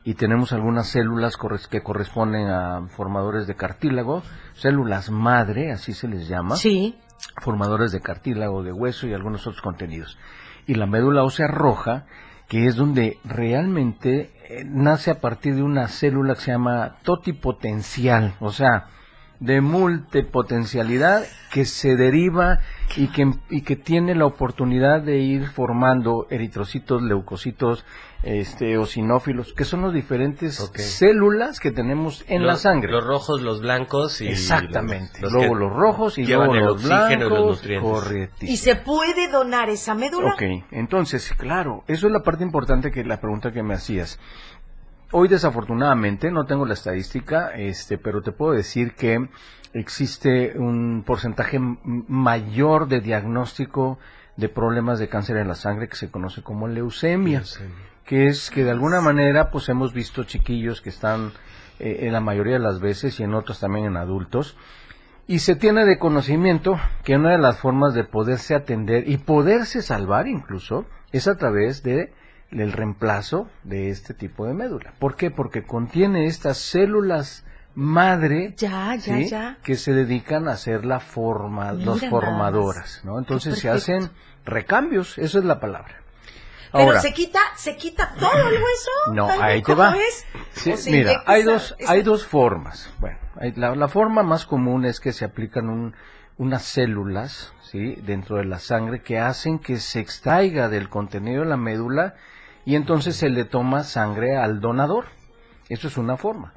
[0.03, 1.37] y tenemos algunas células
[1.69, 6.97] que corresponden a formadores de cartílago, células madre, así se les llama Sí.
[7.41, 10.17] formadores de cartílago, de hueso y algunos otros contenidos.
[10.65, 12.05] Y la médula ósea roja,
[12.47, 18.33] que es donde realmente eh, nace a partir de una célula que se llama totipotencial,
[18.39, 18.87] o sea,
[19.39, 22.59] de multipotencialidad que se deriva
[22.95, 27.85] y que, y que tiene la oportunidad de ir formando eritrocitos, leucocitos,
[28.23, 32.91] este, eosinófilos, que son los diferentes células que tenemos en la sangre.
[32.91, 34.27] Los rojos, los blancos y...
[34.27, 35.19] Exactamente.
[35.21, 37.57] los- los luego que los rojos y llevan luego el los oxígeno y los blancos.
[37.57, 37.89] nutrientes.
[37.91, 38.51] correctísimo.
[38.53, 40.33] ¿Y se puede donar esa médula?
[40.33, 44.19] Ok, entonces, claro, eso es la parte importante que la pregunta que me hacías.
[45.13, 49.27] Hoy desafortunadamente no tengo la estadística, este, pero te puedo decir que
[49.73, 53.97] existe un porcentaje mayor de diagnóstico
[54.37, 57.43] de problemas de cáncer en la sangre que se conoce como leucemia,
[58.11, 61.31] que es que de alguna manera pues hemos visto chiquillos que están
[61.79, 64.57] eh, en la mayoría de las veces y en otros también en adultos
[65.27, 69.81] y se tiene de conocimiento que una de las formas de poderse atender y poderse
[69.81, 72.11] salvar incluso es a través de
[72.49, 74.91] el reemplazo de este tipo de médula.
[74.99, 75.31] ¿Por qué?
[75.31, 77.45] Porque contiene estas células
[77.75, 79.29] madre Ya, ya, ¿sí?
[79.29, 79.57] ya.
[79.63, 83.17] que se dedican a ser la forma, Mira los formadoras, ¿no?
[83.19, 83.93] Entonces se perfecto.
[84.01, 84.11] hacen
[84.43, 86.00] recambios, esa es la palabra.
[86.71, 88.91] Pero Ahora, se quita, se quita todo el hueso.
[89.13, 89.95] no, ahí te ¿cómo va.
[90.87, 92.89] mira, hay dos, esa- hay dos formas.
[92.99, 95.95] Bueno, hay- la, la forma más común es que se aplican un-
[96.37, 97.95] unas células, ¿sí?
[98.05, 102.15] Dentro de la sangre que hacen que se extraiga del contenido de la médula
[102.65, 105.05] y entonces se le toma sangre al donador.
[105.69, 106.53] Eso es una forma.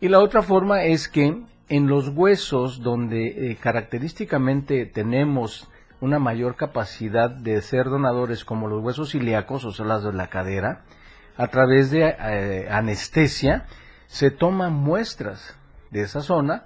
[0.00, 5.69] Y la otra forma es que en los huesos donde eh, característicamente tenemos
[6.00, 10.28] una mayor capacidad de ser donadores como los huesos ilíacos, o sea, las de la
[10.28, 10.82] cadera,
[11.36, 13.66] a través de eh, anestesia
[14.06, 15.56] se toman muestras
[15.90, 16.64] de esa zona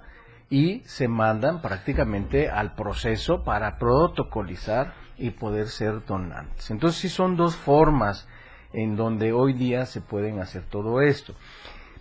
[0.49, 6.69] y se mandan prácticamente al proceso para protocolizar y poder ser donantes.
[6.71, 8.27] Entonces sí son dos formas
[8.73, 11.33] en donde hoy día se pueden hacer todo esto.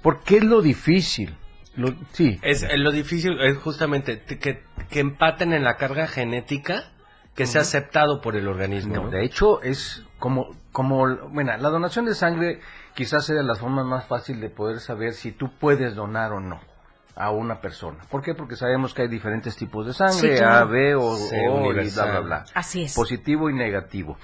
[0.02, 1.36] ¿Por qué es lo difícil?
[1.76, 2.38] Lo- sí.
[2.42, 6.92] Es, eh, lo difícil es justamente que, que empaten en la carga genética
[7.34, 9.08] que sea aceptado por el organismo.
[9.08, 12.60] De hecho, es como, como, bueno, la donación de sangre
[12.94, 16.40] quizás sea de las formas más fáciles de poder saber si tú puedes donar o
[16.40, 16.60] no
[17.16, 18.04] a una persona.
[18.10, 18.34] ¿Por qué?
[18.34, 20.66] Porque sabemos que hay diferentes tipos de sangre, Sí, claro.
[20.66, 22.44] A, B o, Sí, O y bla, bla, bla.
[22.54, 22.94] Así es.
[22.94, 24.16] Positivo y negativo.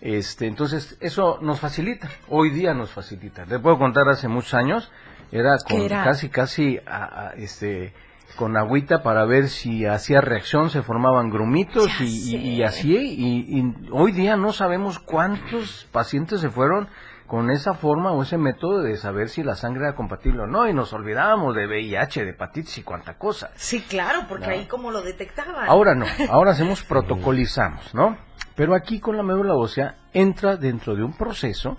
[0.00, 2.08] Este, entonces, eso nos facilita.
[2.28, 3.44] Hoy día nos facilita.
[3.46, 4.92] Te puedo contar hace muchos años,
[5.32, 6.04] era ¿Qué con era?
[6.04, 7.94] casi, casi, a- a, este,
[8.36, 12.36] con agüita para ver si hacía reacción, se formaban grumitos y, y- sé.
[12.36, 16.88] y así, y, y hoy día no sabemos cuántos pacientes se fueron
[17.26, 20.68] con esa forma o ese método de saber si la sangre era compatible o no,
[20.68, 23.50] y nos olvidábamos de VIH, de hepatitis y cuánta cosa.
[23.56, 24.52] Sí, claro, porque No.
[24.52, 25.68] ahí como lo detectaban.
[25.68, 28.16] Ahora no, ahora hacemos protocolizamos, ¿no?
[28.54, 31.76] Pero aquí con la médula ósea entra dentro de un proceso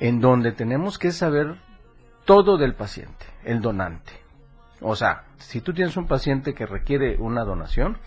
[0.00, 1.56] en donde tenemos que saber
[2.24, 4.12] todo del paciente, el donante.
[4.80, 7.98] O sea, si tú tienes un paciente que requiere una donación,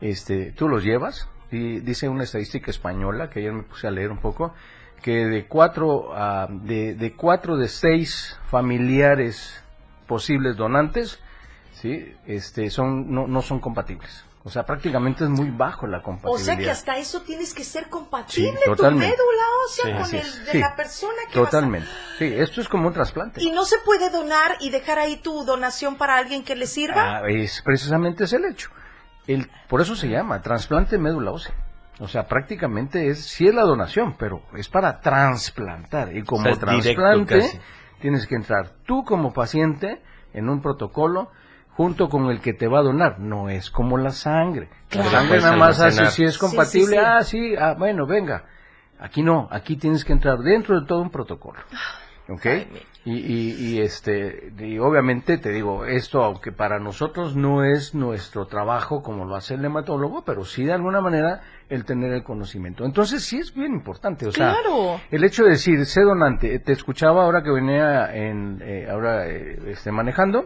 [0.00, 4.10] este, tú los llevas, y dice una estadística española que ayer me puse a leer
[4.10, 4.54] un poco,
[5.02, 9.62] que de cuatro, a- de, de cuatro de seis familiares
[10.06, 11.20] posibles donantes,
[11.72, 14.24] sí, este, son, no, no son compatibles.
[14.48, 16.42] O sea, prácticamente es muy bajo la O compatibilidad.
[16.44, 19.14] sea que hasta eso tienes que ser compatible, Sí, totalmente.
[19.14, 20.46] tu médula ósea Sí, con el es.
[20.46, 21.88] de Sí, la persona que vas a- Totalmente.
[22.18, 23.42] Sí, esto es como un trasplante.
[23.42, 27.18] ¿Y no se puede donar y dejar ahí tu donación para alguien que le sirva?
[27.18, 28.70] Ah, es precisamente es el hecho.
[29.26, 31.54] El, por eso se llama trasplante de médula ósea.
[32.00, 36.16] O sea, prácticamente es, sí es la donación, pero es para trasplantar.
[36.16, 37.60] Y como O sea, trasplante,
[38.00, 40.00] tienes que entrar tú como paciente
[40.32, 41.30] en un protocolo
[41.78, 43.20] junto con el que te va a donar.
[43.20, 44.68] No es como la sangre.
[44.88, 45.10] Claro.
[45.12, 46.86] La sangre Puedes nada más hace si es compatible.
[46.88, 46.98] sí, sí.
[47.06, 48.44] Ah, sí, ah, bueno, venga.
[48.98, 51.60] Aquí no, aquí tienes que entrar dentro de todo un protocolo.
[52.28, 52.46] ¿Ok?
[53.04, 58.46] Y, y, y, este, y obviamente te digo, esto aunque para nosotros no es nuestro
[58.46, 62.84] trabajo como lo hace el hematólogo, pero sí de alguna manera el tener el conocimiento.
[62.84, 65.00] Entonces sí es bien importante, o sea, Claro.
[65.12, 69.58] el hecho de decir, sé donante, te escuchaba ahora que venía en, eh, ahora eh,
[69.68, 70.44] este, manejando,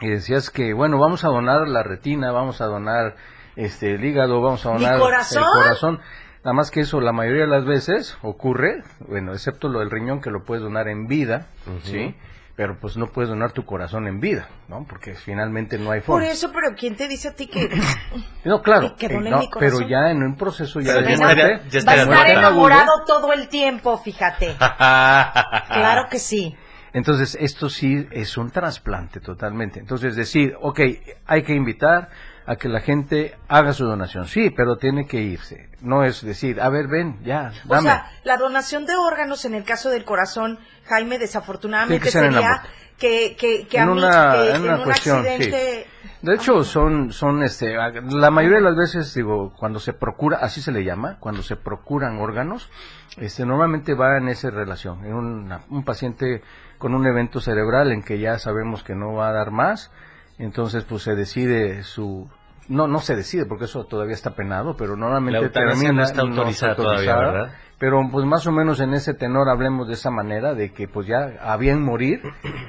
[0.00, 3.14] y decías que, bueno, vamos a donar la retina, vamos a donar
[3.56, 5.42] este, el hígado, vamos a ¿Mi donar corazón?
[5.44, 6.00] el corazón.
[6.44, 10.20] Nada más que eso la mayoría de las veces ocurre, bueno, excepto lo del riñón
[10.20, 11.46] que lo puedes donar en vida,
[11.84, 12.16] ¿sí?
[12.56, 14.84] Pero pues no puedes donar tu corazón en vida, ¿no?
[14.88, 16.28] Porque finalmente no hay Por forma.
[16.28, 17.70] eso, pero ¿quién te dice a ti que
[18.44, 19.78] No, claro, que eh, no, mi corazón?
[19.78, 22.92] pero ya en un proceso ya Pero de ya muerte, estaría- va a estar enamorado
[23.06, 24.56] todo el tiempo, fíjate?
[24.58, 26.56] Claro que sí.
[26.94, 29.80] Entonces, esto sí es un trasplante totalmente.
[29.80, 30.80] Entonces, decir, ok,
[31.26, 32.10] hay que invitar
[32.44, 34.26] a que la gente haga su donación.
[34.26, 35.70] Sí, pero tiene que irse.
[35.80, 37.82] No es decir, a ver, ven, ya, O dame.
[37.88, 42.62] sea, la donación de órganos en el caso del corazón, Jaime, desafortunadamente que en sería
[42.98, 45.86] que, que, que a en mí, una, que en una un cuestión, accidente...
[46.20, 50.60] De hecho, son, son, este, la mayoría de las veces, digo, cuando se procura, así
[50.60, 52.70] se le llama, cuando se procuran órganos,
[53.16, 56.42] este, normalmente va en esa relación, en una- un paciente
[56.82, 59.92] con un evento cerebral en que ya sabemos que no va a dar más,
[60.36, 62.28] entonces, pues se decide su,
[62.66, 66.74] no, no se decide porque eso todavía está penado, pero normalmente termina, no está autorizada
[66.74, 67.52] todavía, ¿verdad?
[67.78, 71.06] Pero pues más o menos en ese tenor hablemos de esa manera, de que pues
[71.06, 72.20] ya a bien morir,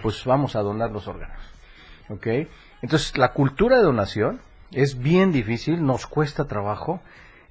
[0.04, 1.42] pues vamos a donar los órganos.
[2.10, 2.28] ¿Ok?
[2.84, 7.02] Entonces la cultura de donación es bien difícil, nos cuesta trabajo.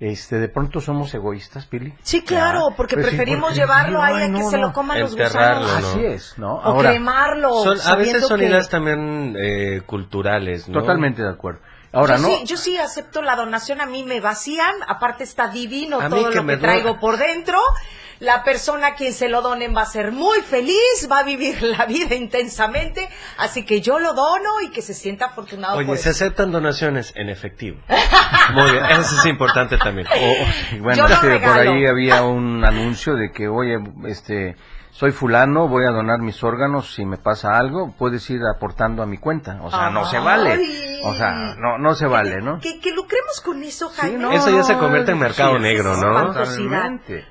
[0.05, 1.95] Este, de pronto somos egoístas, Pili.
[2.03, 2.77] Sí, claro, Ya.
[2.77, 5.81] porque Pues sí, preferimos porque llevarlo ahí a que no, se lo coman los gusanos.
[5.81, 5.88] ¿no?
[5.91, 6.55] Así es, ¿no?
[6.57, 7.62] O Ahora, cremarlo.
[7.62, 10.81] Son- a veces son que- ideas también eh, culturales, ¿no?
[10.81, 11.61] totalmente de acuerdo.
[11.93, 15.47] Ahora, yo no, Sí, yo sí acepto la donación, a mí me vacían, aparte está
[15.49, 17.59] divino A todo lo que traigo por dentro.
[18.23, 21.61] La persona a quien se lo donen va a ser muy feliz, va a vivir
[21.79, 25.97] la vida intensamente, así que yo lo dono y que se sienta afortunado Oye, por
[25.97, 26.25] se eso.
[26.25, 27.79] aceptan donaciones en efectivo.
[28.55, 30.07] Muy bien, eso es importante también.
[30.07, 34.55] O- bueno, por ahí había un anuncio de que, oye, este,
[35.03, 39.07] soy fulano, voy a donar mis órganos, si me pasa algo, puedes ir aportando a
[39.07, 39.59] mi cuenta.
[39.65, 41.01] O sea, no se vale.
[41.03, 42.61] O sea, no, no se vale, ¿no?
[42.61, 44.19] Que, que lucremos con eso, Jaime.
[44.19, 46.33] no, Eso ya se convierte en mercado sí, negro, ¿no?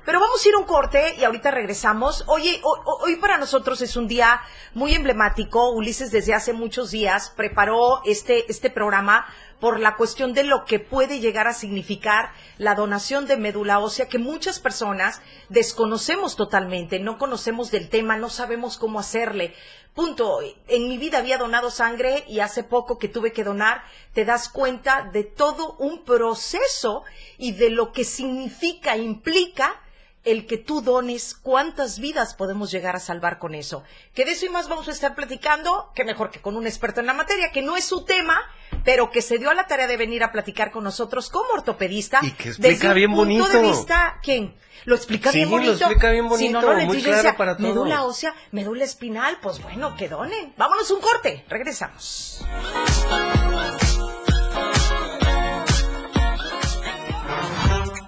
[0.04, 2.24] Pero vamos a ir a un corte y ahorita regresamos.
[2.26, 4.42] Oye, ho- ho- hoy para nosotros es un día
[4.74, 5.70] muy emblemático.
[5.70, 9.24] Ulises desde hace muchos días preparó este, este programa
[9.62, 14.08] por la cuestión de lo que puede llegar a significar la donación de médula ósea,
[14.08, 19.54] que muchas personas desconocemos totalmente, no conocemos del tema, no sabemos cómo hacerle.
[19.94, 20.40] Punto.
[20.66, 24.48] En mi vida había donado sangre y hace poco que tuve que donar, te das
[24.48, 27.04] cuenta de todo un proceso
[27.38, 29.80] y de lo que significa, implica
[30.24, 33.82] el que tú dones, cuántas vidas podemos llegar a salvar con eso.
[34.14, 37.00] Que de eso y más vamos a estar platicando, que mejor que con un experto
[37.00, 38.40] en la materia, que no es su tema,
[38.84, 42.20] pero que se dio a la tarea de venir a platicar con nosotros como ortopedista.
[42.22, 43.76] Y que explica desde un bien punto de bonito.
[43.78, 44.54] vista, ¿quién?
[44.84, 45.72] Lo explica Sí, bien lo bonito.
[45.72, 47.68] explica bien Si no, bonito, no le muy claro decía, para todos.
[47.68, 50.54] médula ósea, médula espinal, pues bueno, que donen.
[50.56, 52.44] Vámonos un corte, regresamos.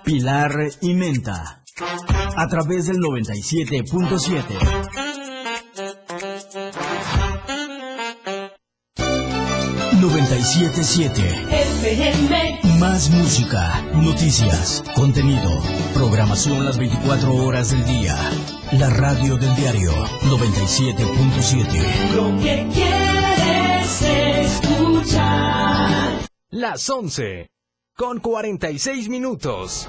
[0.05, 1.64] Pilar y Menta.
[1.77, 4.45] A través del 97.7.
[11.51, 12.61] FM.
[12.79, 15.51] Más música, noticias, contenido,
[15.95, 18.17] programación las 24 horas del día.
[18.79, 19.91] La radio del diario
[20.23, 22.15] 97.7.
[22.15, 24.03] Lo que quieres
[24.53, 26.21] escuchar.
[26.51, 27.49] Las 11.
[27.97, 29.89] Con 46 minutos.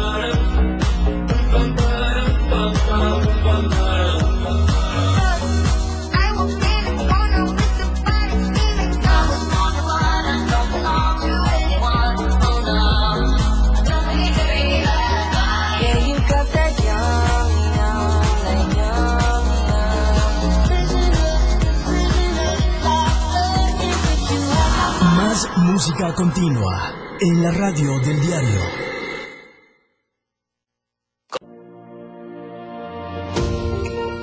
[25.81, 28.61] música continua en la radio del diario.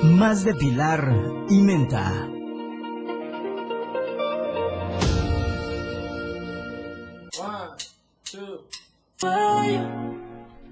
[0.03, 1.03] Más de Pilar
[1.49, 2.29] y Menta.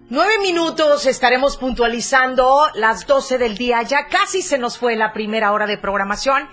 [0.09, 3.81] Nueve minutos, estaremos puntualizando las 12 del día.
[3.81, 6.47] Ya casi se nos fue la primera hora de programación.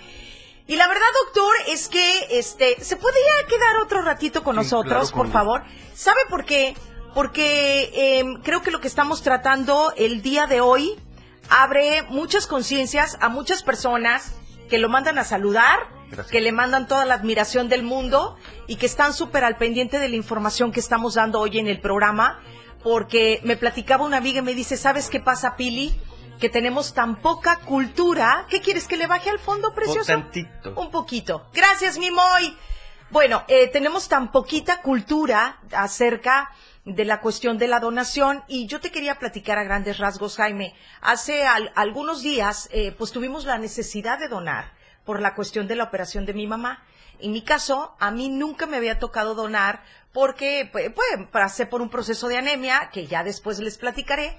[0.67, 5.17] Y la verdad, doctor, es que este se podría quedar otro ratito con nosotros, claro,
[5.17, 5.62] por favor.
[5.95, 6.75] ¿Sabe por qué?
[7.15, 10.97] Porque em, creo que lo que estamos tratando el día de hoy
[11.51, 14.35] abre muchas conciencias a muchas personas
[14.71, 16.29] que lo mandan a saludar, Gracias.
[16.29, 18.37] que le mandan toda la admiración del mundo
[18.67, 21.81] y que están súper al pendiente de la información que estamos dando hoy en el
[21.81, 22.41] programa.
[22.83, 25.95] Porque me platicaba una amiga y me dice, ¿sabes qué pasa, Pili?
[26.45, 28.45] Que tenemos tan poca cultura.
[28.51, 30.05] ¿Qué quieres que le baje al fondo, precioso?
[30.13, 30.75] tantito.
[30.77, 31.49] Un poquito.
[31.55, 32.55] Gracias, mi Moy.
[33.09, 36.51] Bueno, eh, tenemos tan poquita cultura acerca
[36.85, 40.75] de la cuestión de la donación y yo te quería platicar a grandes rasgos, Jaime.
[41.01, 44.71] Hace al- algunos días, eh, pues tuvimos la necesidad de donar
[45.07, 46.85] por la cuestión de la operación de mi mamá.
[47.21, 49.83] En mi caso, a mí nunca me había tocado donar
[50.13, 54.37] porque, pues, pues, pasé por un proceso de anemia que ya después les platicaré.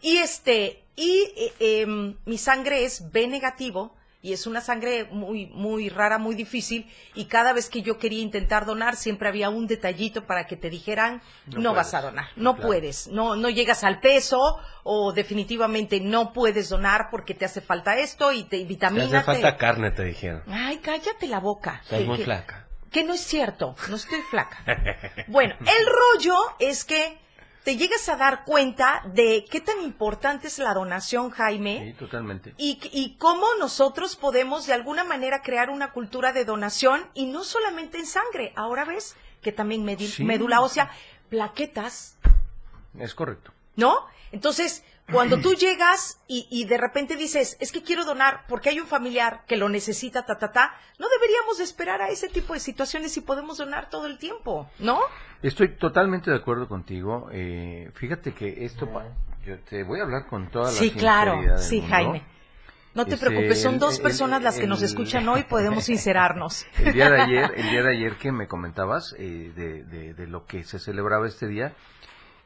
[0.00, 5.46] Y este, y eh, em, mi sangre es B negativo y es una sangre muy,
[5.46, 6.90] muy rara, muy difícil.
[7.14, 10.70] Y cada vez que yo quería intentar donar, siempre había un detallito para que te
[10.70, 12.68] dijeran, no, No vas a donar, no Claro.
[12.68, 17.96] puedes, no, no llegas al peso o definitivamente no puedes donar porque te hace falta
[17.96, 19.04] esto y te y Te vitamina.
[19.04, 20.42] hace falta carne, te dijeron.
[20.48, 21.80] Ay, cállate la boca.
[21.84, 22.66] Estás muy que- flaca.
[22.90, 24.58] que no es cierto, no estoy flaca.
[25.28, 27.18] Bueno, el rollo es que
[27.64, 32.54] te llegas a dar cuenta de qué tan importante es la donación, Jaime, Sí, totalmente.
[32.56, 37.44] y, y cómo nosotros podemos de alguna manera crear una cultura de donación y no
[37.44, 38.52] solamente en sangre.
[38.56, 40.24] Ahora ves que también medi- Sí.
[40.24, 40.90] médula ósea,
[41.28, 42.16] plaquetas,
[42.98, 43.52] Es correcto.
[43.76, 44.06] ¿no?
[44.32, 44.82] Entonces,
[45.12, 48.86] cuando tú llegas y, y de repente dices, es que quiero donar porque hay un
[48.86, 52.60] familiar que lo necesita, ta, ta, ta, no deberíamos de esperar a ese tipo de
[52.60, 55.00] situaciones y podemos donar todo el tiempo, ¿no?
[55.42, 57.28] Estoy totalmente de acuerdo contigo.
[57.32, 58.88] Eh, fíjate que esto,
[59.46, 61.94] yo te voy a hablar con toda la Sí, claro, del sí, mundo.
[61.94, 62.22] Jaime.
[62.94, 65.84] No te Este, preocupes, son el- dos el- personas las que nos escuchan hoy, podemos
[65.84, 66.66] sincerarnos.
[66.78, 70.26] El día de ayer, el día de ayer que me comentabas eh, de, de- de
[70.26, 71.74] lo que se celebraba este día,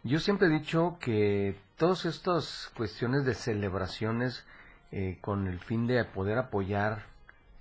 [0.03, 4.45] yo siempre he dicho que todas estas cuestiones de celebraciones
[4.91, 7.07] eh, con el fin de poder apoyar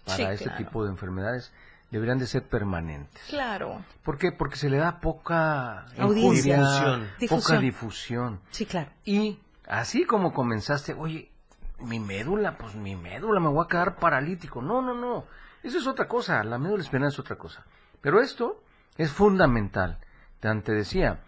[0.03, 0.57] para Sí, este claro.
[0.57, 1.53] tipo de enfermedades
[1.91, 3.21] deberían de ser permanentes.
[3.27, 3.83] Claro.
[4.03, 4.31] ¿Por qué?
[4.31, 6.57] Porque se le da poca Audiencia.
[6.57, 7.09] Difusión.
[7.29, 8.41] poca Difusión.
[8.49, 8.89] Sí, claro.
[9.05, 11.31] Y así como comenzaste, oye,
[11.79, 14.61] mi médula, pues mi médula, me voy a quedar paralítico.
[14.61, 15.25] No, no, no.
[15.63, 16.43] Eso es otra cosa.
[16.43, 17.65] La médula espinal es otra cosa.
[18.01, 18.63] Pero esto
[18.97, 19.99] es fundamental.
[20.39, 21.19] Te te decía,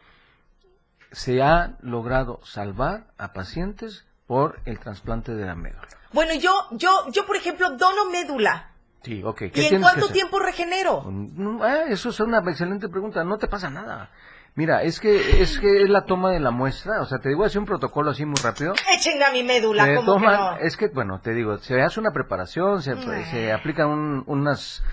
[1.12, 5.88] se ha logrado salvar a pacientes por el trasplante de la médula.
[6.12, 8.73] Bueno, yo, yo, yo, por ejemplo, dono médula.
[9.04, 9.38] Sí, ok.
[9.54, 11.02] ¿Qué ¿Y en cuánto tiempo regenero?
[11.06, 13.24] Mm, ah, eso es una excelente pregunta.
[13.24, 14.10] No te pasa nada.
[14.56, 17.44] Mira, es que es que es la toma de la muestra, o sea, te digo,
[17.44, 18.74] hacer un protocolo así muy rápido.
[18.96, 20.58] Echen a mi médula, Te como que no.
[20.58, 23.24] Es que, bueno, te digo, se hace una preparación, se, Ay.
[23.32, 24.84] se aplican un- unas,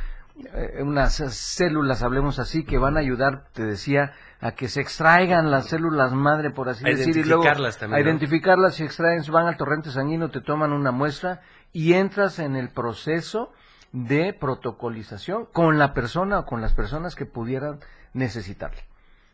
[0.54, 5.50] eh, unas células, hablemos así, que van a ayudar, te decía, a que se extraigan
[5.50, 7.98] las células madre, por así A decir, y luego también, a ¿no?
[7.98, 11.42] identificarlas, se extraen, van al torrente sanguíneo, te toman una muestra
[11.74, 13.52] y entras en el proceso
[13.92, 17.80] de protocolización con la persona o con las personas que pudieran
[18.12, 18.82] necesitarle.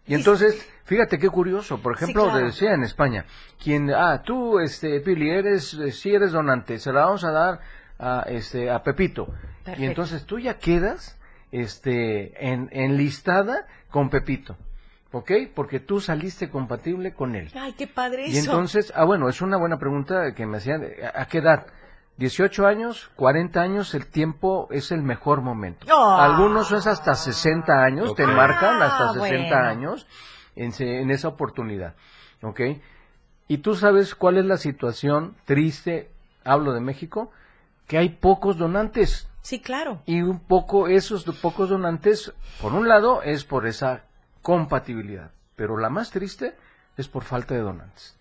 [0.07, 2.39] Y entonces, fíjate qué curioso, por ejemplo, claro.
[2.39, 3.25] te decía en España,
[3.63, 7.61] quien, ah, tú, este, Pili, eres, eh, sí eres donante, se la vamos a dar
[7.99, 9.27] a, este, a Pepito.
[9.27, 9.83] Perfecto.
[9.83, 11.19] Y entonces tú ya quedas,
[11.51, 14.57] este, en, enlistada con Pepito,
[15.11, 15.33] ¿ok?
[15.55, 17.51] Porque tú saliste compatible con él.
[17.55, 18.53] Ay, qué padre Y eso.
[18.53, 21.67] entonces, ah, bueno, es una buena pregunta que me hacían, ¿a a qué edad?
[22.19, 25.87] 18 años, 40 años, el tiempo es el mejor momento.
[25.91, 26.25] Ah.
[26.25, 29.69] Algunos es hasta 60 años, te marcan hasta Ah, 60 bueno.
[29.69, 30.07] años
[30.55, 31.95] en, en esa oportunidad,
[32.43, 32.61] ¿ok?
[33.49, 36.11] Y tú sabes cuál es la situación triste,
[36.45, 37.31] hablo de México,
[37.87, 39.29] que hay pocos donantes.
[39.43, 40.01] Sí, claro.
[40.07, 44.05] Y un poco, esos pocos donantes, por un lado, es por esa
[44.43, 46.57] compatibilidad, pero la más triste
[46.97, 48.16] es por falta de donantes.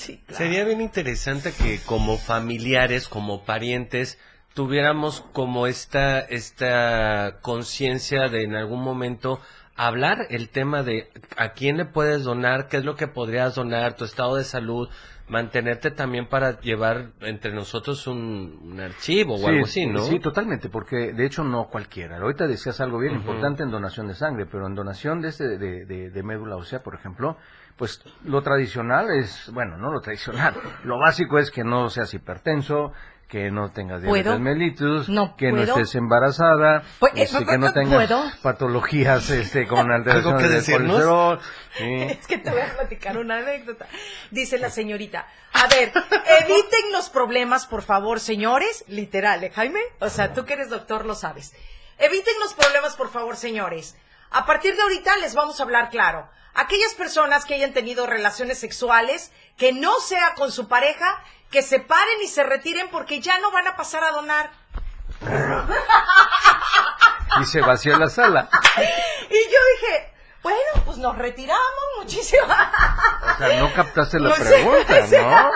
[0.00, 4.18] Sí, Sería bien interesante que como familiares, como parientes,
[4.54, 9.40] tuviéramos como esta, esta conciencia de en algún momento
[9.76, 13.94] hablar el tema de a quién le puedes donar, qué es lo que podrías donar,
[13.96, 14.88] tu estado de salud,
[15.28, 20.00] mantenerte también para llevar entre nosotros un, un archivo o algo así, ¿no?
[20.00, 22.16] Sí, totalmente, porque de hecho no cualquiera.
[22.16, 25.84] Ahorita decías algo bien importante en donación de sangre, pero en donación de, este, de,
[25.84, 27.36] de- de médula ósea, por ejemplo,
[27.80, 30.54] pues lo tradicional es, bueno, no lo tradicional,
[30.84, 32.92] lo básico es que no seas hipertenso,
[33.26, 34.12] que no tengas ¿Puedo?
[34.36, 35.76] diabetes mellitus, No que no puedo.
[35.78, 38.22] estés embarazada, Pu- este, eh, que no tengas ¿puedo?
[38.42, 41.40] patologías este, con ¿Algo alteraciones que del colesterol.
[41.78, 41.84] sí.
[42.02, 43.86] Es que te voy a platicar una anécdota.
[44.30, 45.90] Dice la señorita, a ver,
[46.40, 48.84] eviten los problemas, por favor, señores.
[48.88, 49.80] Literal, ¿eh, Jaime?
[50.00, 51.54] O sea, tú que eres doctor lo sabes.
[51.98, 53.96] Eviten los problemas, por favor, señores.
[54.32, 56.28] A partir de ahorita les vamos a hablar claro.
[56.54, 61.80] Aquellas personas que hayan tenido relaciones sexuales, que no sea con su pareja, que se
[61.80, 64.50] paren y se retiren porque ya no van a pasar a donar.
[67.40, 68.48] Y se vació la sala.
[69.32, 71.60] Y yo dije, bueno, pues nos retiramos
[71.98, 72.42] muchísimo.
[72.42, 75.50] O sea, no captaste la No pregunta, ¿no?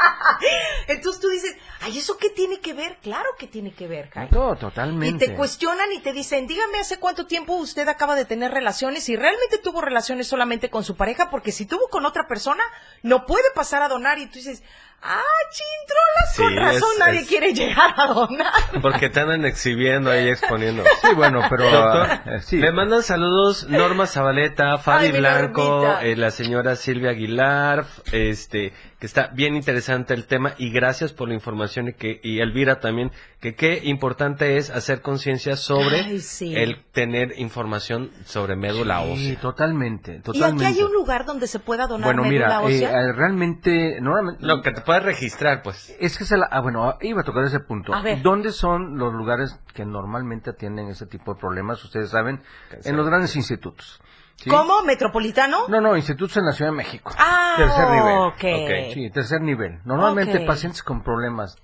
[0.87, 2.97] Entonces tú dices, ay, ¿eso qué tiene que ver?
[3.03, 4.31] Claro que tiene que ver, Jaime.
[4.33, 5.27] No, Y totalmente.
[5.29, 9.17] te cuestionan y te dicen, dígame hace cuánto tiempo usted acaba de tener relaciones y
[9.17, 12.63] realmente tuvo relaciones solamente con su pareja, porque si tuvo con otra persona,
[13.03, 14.19] no puede pasar a donar.
[14.19, 14.63] Y tú dices,
[15.05, 18.53] ah, chintrolas, con Sí, razón es- nadie es- quiere llegar a donar.
[18.83, 20.83] Porque te andan exhibiendo ahí, exponiendo.
[21.03, 22.57] Sí, bueno, pero, Doctor, ah, sí.
[22.57, 29.07] me mandan saludos Norma Zabaleta, Fabi Ay, Blanco, eh, la señora Silvia Aguilar, este, que
[29.07, 33.13] está bien interesante el tema y gracias por la información y que y Elvira también,
[33.41, 36.55] que qué importante es hacer conciencia sobre Ay, sí.
[36.57, 39.41] el tener información sobre médula Sí, ósea.
[39.41, 40.65] totalmente, ¿Y totalmente.
[40.67, 43.01] aquí hay un lugar donde se pueda donar Bueno, mira, médula eh, ósea?
[43.03, 44.47] eh, realmente, normalmente...
[44.47, 45.95] Lo que te puedes registrar, pues.
[45.99, 46.49] Es que se la...
[46.51, 47.95] Ah, bueno, iba a tocar ese punto.
[47.95, 48.23] A ver.
[48.23, 51.83] ¿Dónde son los lugares que normalmente atienden ese tipo de problemas?
[51.85, 52.43] Ustedes saben,
[52.85, 54.01] en los grandes institutos.
[54.37, 54.51] ¿sí?
[54.51, 54.83] ¿Cómo?
[54.83, 55.69] ¿Metropolitano?
[55.69, 57.13] No, no, institutos en la Ciudad de México.
[57.19, 58.19] Ah, tercer nivel.
[58.19, 58.95] ok.
[58.95, 59.81] Sí, tercer nivel.
[59.85, 61.57] Normalmente pacientes con problemas,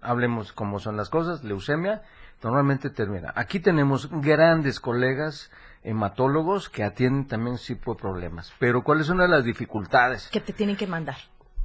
[0.00, 2.02] hablemos cómo son las cosas, leucemia,
[2.42, 3.32] normalmente termina.
[3.36, 5.50] Aquí tenemos grandes colegas
[5.84, 8.52] hematólogos que atienden también ese tipo de problemas.
[8.58, 10.28] Pero ¿cuál es una de las dificultades?
[10.28, 11.16] Que te tienen que mandar.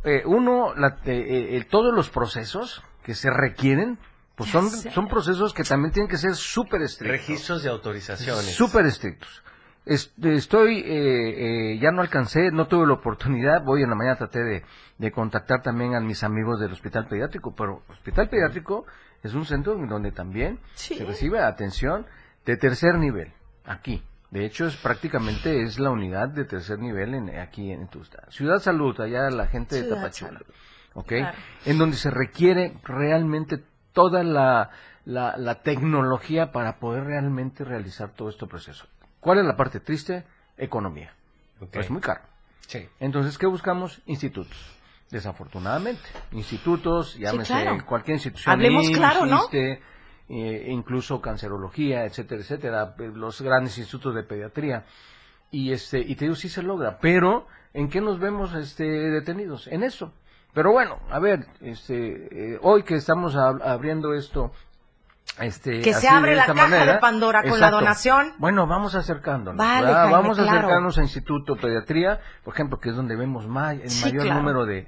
[0.04, 3.98] Eh, uno, la- eh, eh, todos los procesos que se requieren,
[4.36, 7.18] pues son, son procesos que también tienen que ser súper estrictos.
[7.20, 8.54] Registros de autorizaciones.
[8.56, 9.44] Súper estrictos.
[9.86, 14.18] Es- estoy, eh, eh, ya no alcancé, no tuve la oportunidad, voy en la mañana
[14.18, 14.64] traté de,
[14.98, 18.86] de contactar también a mis amigos del hospital pediátrico, pero hospital pediátrico
[19.24, 20.96] es un centro en donde también Sí.
[20.98, 22.06] se recibe atención
[22.46, 23.32] de tercer nivel,
[23.66, 24.04] aquí.
[24.30, 28.30] De hecho, es prácticamente es la unidad de tercer nivel en, aquí en Tusta.
[28.30, 30.40] Ciudad Salud, allá la gente de Tapachula.
[30.40, 30.54] Salud.
[30.98, 31.08] ¿ok?
[31.08, 31.38] Claro.
[31.66, 33.64] En donde se requiere realmente
[33.94, 34.72] toda la,
[35.06, 38.86] la, la tecnología para poder realmente realizar todo este proceso.
[39.20, 40.26] ¿Cuál es la parte triste?
[40.58, 41.14] Economía.
[41.62, 41.76] Ok.
[41.76, 42.22] Es muy caro.
[42.68, 42.88] Sí.
[43.00, 44.02] Entonces, ¿qué buscamos?
[44.08, 44.58] Institutos.
[45.10, 46.02] Desafortunadamente.
[46.32, 47.86] Institutos, llámese claro.
[47.86, 48.52] cualquier institución.
[48.54, 49.48] Hablemos claro, ¿no?
[50.30, 54.84] Eh, incluso cancerología, etcétera, etcétera, eh, los grandes institutos de pediatría.
[55.52, 59.68] Y este, y te digo, sí se logra, pero ¿en qué nos vemos este detenidos?
[59.68, 60.12] En eso.
[60.54, 64.52] Pero bueno, a ver, este, eh, hoy que estamos ab- abriendo esto
[65.40, 66.94] Este, Que se abre la caja manera.
[66.94, 68.34] de Pandora con la donación.
[68.40, 69.58] Bueno, vamos acercándonos.
[69.58, 70.02] Vale, ¿verdad?
[70.06, 70.58] Jaime, vamos a claro.
[70.58, 74.40] acercarnos a Instituto Pediatría, por ejemplo, que es donde vemos ma- el Sí, mayor claro.
[74.40, 74.88] número de,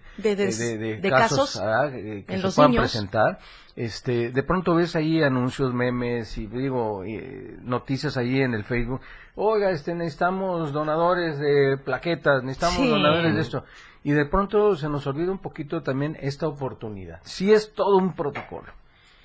[1.10, 2.84] casos, casos ah, eh, que se los puedan niños.
[2.84, 3.38] presentar.
[3.76, 9.02] Este, de pronto ves ahí anuncios, memes y digo eh, noticias ahí en el Facebook.
[9.36, 12.90] Oiga, este necesitamos donadores de plaquetas, necesitamos Sí.
[12.90, 13.64] donadores de esto.
[14.04, 17.20] Y de pronto se nos olvida un poquito también esta oportunidad.
[17.24, 18.68] Sí es todo un protocolo.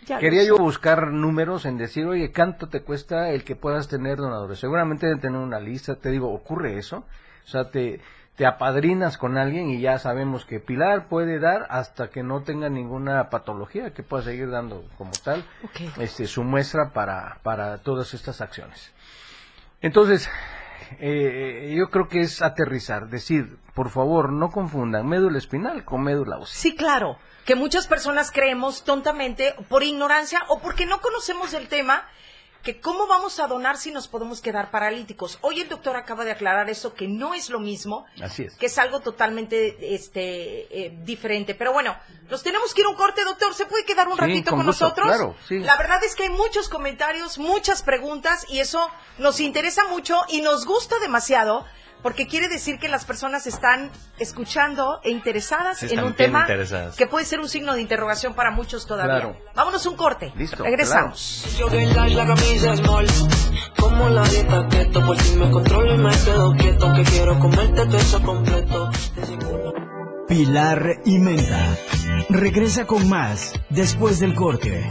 [0.06, 4.18] Ya Quería yo buscar números en decir, oye, ¿cuánto te cuesta el que puedas tener
[4.18, 4.58] donadores?
[4.58, 7.04] Seguramente deben tener una lista, te digo, ¿ocurre eso?
[7.44, 8.00] O sea, te,
[8.36, 12.68] te apadrinas con alguien y ya sabemos que Pilar puede dar hasta que no tenga
[12.68, 15.44] ninguna patología, que pueda seguir dando como tal
[15.98, 18.92] este, su muestra para, para todas estas acciones.
[19.80, 20.28] Entonces,
[20.98, 26.38] eh, yo creo que es aterrizar, decir, por favor, no confundan médula espinal con médula
[26.38, 26.54] ósea.
[26.54, 32.04] Sí, claro, que muchas personas creemos tontamente por ignorancia o porque no conocemos el tema
[32.64, 35.38] que cómo vamos a donar si nos podemos quedar paralíticos.
[35.42, 38.54] Hoy el doctor acaba de aclarar eso que no es lo mismo, Así es.
[38.56, 41.54] que es algo totalmente este eh, diferente.
[41.54, 41.96] Pero bueno,
[42.30, 43.54] nos tenemos que ir a un corte, doctor.
[43.54, 45.06] ¿Se puede quedar un Sí, ratito con con, gusto, nosotros?
[45.06, 45.58] claro, sí.
[45.60, 50.40] La verdad es que hay muchos comentarios, muchas preguntas y eso nos interesa mucho y
[50.40, 51.66] nos gusta demasiado
[52.04, 56.46] porque quiere decir que las personas están escuchando e interesadas Sí, en un tema
[56.98, 59.20] que puede ser un signo de interrogación para muchos todavía.
[59.20, 59.36] Claro.
[59.54, 60.30] Vámonos a un corte.
[60.36, 61.46] Listo, Regresamos.
[70.28, 71.76] Pilar y Menta.
[72.28, 74.90] Regresa con más después del corte.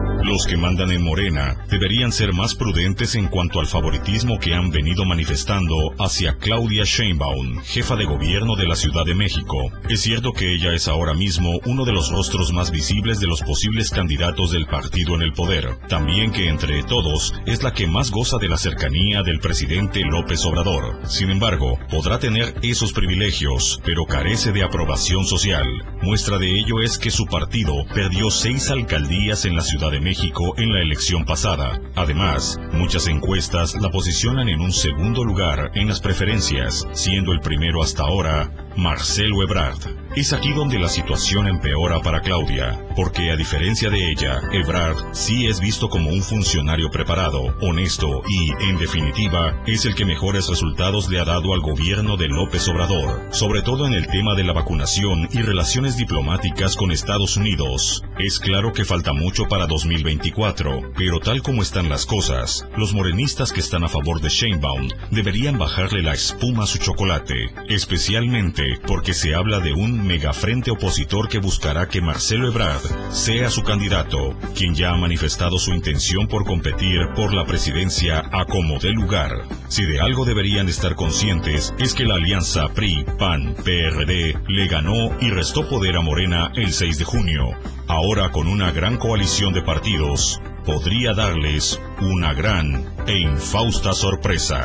[0.23, 4.69] Los que mandan en Morena deberían ser más prudentes en cuanto al favoritismo que han
[4.69, 9.57] venido manifestando hacia Claudia Sheinbaum, jefa de gobierno de la Ciudad de México.
[9.89, 13.41] Es cierto que ella es ahora mismo uno de los rostros más visibles de los
[13.41, 15.75] posibles candidatos del partido en el poder.
[15.89, 20.45] También que entre todos es la que más goza de la cercanía del presidente López
[20.45, 20.99] Obrador.
[21.07, 25.65] Sin embargo, podrá tener esos privilegios, pero carece de aprobación social.
[26.03, 30.10] Muestra de ello es que su partido perdió seis alcaldías en la Ciudad de México
[30.57, 31.79] en la elección pasada.
[31.95, 37.81] Además, muchas encuestas la posicionan en un segundo lugar en las preferencias, siendo el primero
[37.81, 40.01] hasta ahora Marcelo Ebrard.
[40.15, 45.47] Es aquí donde la situación empeora para Claudia, porque a diferencia de ella, Ebrard sí
[45.47, 51.09] es visto como un funcionario preparado, honesto y, en definitiva, es el que mejores resultados
[51.09, 54.51] le ha dado al gobierno de López Obrador, sobre todo en el tema de la
[54.51, 58.03] vacunación y relaciones diplomáticas con Estados Unidos.
[58.19, 63.53] Es claro que falta mucho para 2024, pero tal como están las cosas, los morenistas
[63.53, 69.13] que están a favor de Sheinbaum deberían bajarle la espuma a su chocolate, especialmente porque
[69.13, 72.81] se habla de un megafrente opositor que buscará que Marcelo Ebrard
[73.11, 78.45] sea su candidato, quien ya ha manifestado su intención por competir por la presidencia a
[78.45, 79.31] como dé lugar.
[79.67, 85.11] Si de algo deberían estar conscientes es que la alianza PRI, PAN, PRD le ganó
[85.19, 87.49] y restó poder a Morena el 6 de junio.
[87.87, 94.61] Ahora con una gran coalición de partidos, podría darles una gran e infausta sorpresa.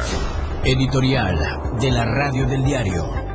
[0.64, 1.38] Editorial
[1.80, 3.26] de la radio del diario.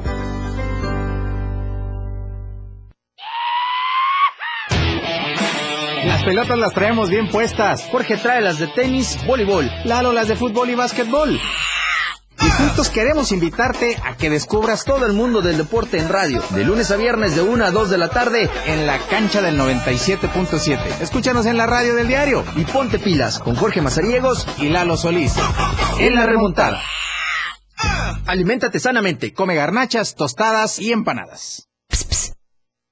[6.06, 7.88] Las pelotas las traemos bien puestas.
[7.92, 9.70] Jorge trae las de tenis, voleibol.
[9.86, 11.40] Lalo las de fútbol y básquetbol.
[12.42, 16.42] Y juntos queremos invitarte a que descubras todo el mundo del deporte en radio.
[16.52, 19.60] De lunes a viernes de 1 a 2 de la tarde en la cancha del
[19.60, 21.02] 97.7.
[21.02, 22.44] Escúchanos en la radio del diario.
[22.56, 25.36] Y ponte pilas con Jorge Mazariegos y Lalo Solís.
[26.00, 26.82] En la remontada.
[28.26, 29.34] Aliméntate sanamente.
[29.34, 31.68] Come garnachas, tostadas y empanadas.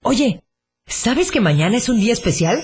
[0.04, 0.44] Oye,
[0.90, 2.64] ¿Sabes que mañana es un día especial?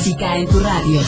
[0.00, 1.00] Música en tu radio.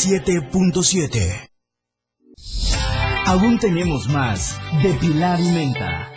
[0.00, 1.50] 97.7
[3.26, 6.10] Aún tenemos más de Pilar y Menta.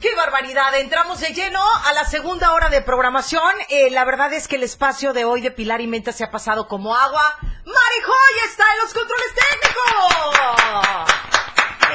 [0.00, 0.74] ¡Qué barbaridad!
[0.80, 3.54] Entramos de lleno a la segunda hora de programación.
[3.68, 6.32] Eh, la verdad es que el espacio de hoy de Pilar y Menta se ha
[6.32, 7.22] pasado como agua.
[7.40, 11.35] ¡Marijoy está en los controles técnicos!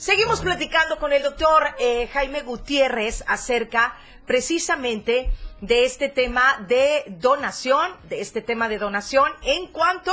[0.00, 3.94] seguimos platicando con el doctor eh, Jaime Gutiérrez acerca
[4.24, 5.30] precisamente
[5.60, 10.10] de este tema de donación, de este tema de donación en cuanto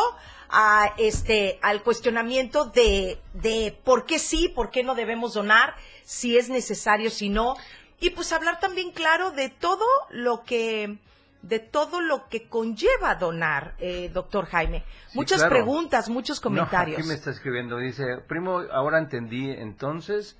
[0.49, 5.73] a este al cuestionamiento de, de por qué sí, por qué no debemos donar,
[6.03, 7.55] si es necesario, si no,
[8.01, 10.97] y pues hablar también claro de todo lo que
[11.41, 14.83] de todo lo que conlleva donar, eh, doctor Jaime.
[15.07, 15.55] Sí, Muchas claro.
[15.55, 16.97] preguntas, muchos comentarios.
[16.97, 20.37] No, aquí me está escribiendo, dice, primo, ahora entendí entonces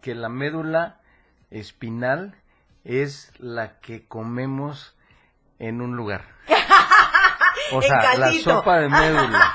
[0.00, 1.00] que la médula
[1.50, 2.34] espinal
[2.84, 4.96] es la que comemos
[5.58, 6.24] en un lugar.
[7.70, 9.54] O En sea, la sopa de médula.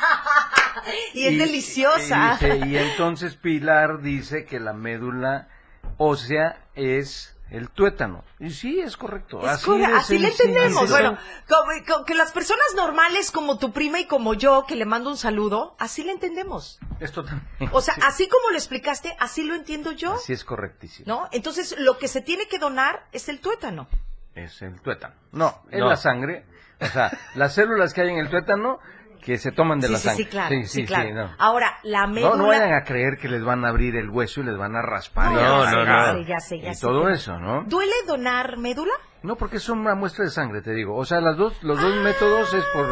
[1.13, 2.37] y es deliciosa.
[2.39, 5.49] Y, dice, y entonces Pilar dice que la médula
[5.97, 8.23] ósea es el tuétano.
[8.39, 9.39] Y sí, es correcto.
[9.41, 10.89] Es así corre- de así le entendemos.
[10.89, 11.17] Bueno,
[11.47, 15.09] como- como que las personas normales como tu prima y como yo, que le mando
[15.09, 16.79] un saludo, así le entendemos.
[16.99, 17.69] Esto también.
[17.73, 21.05] O sea, así como lo explicaste, así lo entiendo yo, Así es correctísimo.
[21.07, 21.29] ¿no?
[21.31, 23.87] Entonces, lo que se tiene que donar es el tuétano.
[24.35, 25.15] Es el tuétano.
[25.31, 25.87] No, es No.
[25.89, 26.45] la sangre.
[26.79, 28.79] O sea, las células que hay en el tuétano
[29.21, 30.23] que se toman de Sí, la sí, sangre.
[30.23, 31.13] sí, claro, sí, claro.
[31.13, 31.35] no.
[31.37, 32.29] Ahora, la médula...
[32.31, 34.75] No, no vayan a creer que les van a abrir el hueso y les van
[34.75, 35.31] a raspar.
[35.31, 36.19] No, no, no.
[36.21, 37.63] Ya sé, ya sé, Y todo eso, ¿no?
[37.65, 38.93] ¿Duele donar médula?
[39.23, 40.95] No, porque es una muestra de sangre, te digo.
[40.95, 42.87] O sea, las dos, los dos métodos es por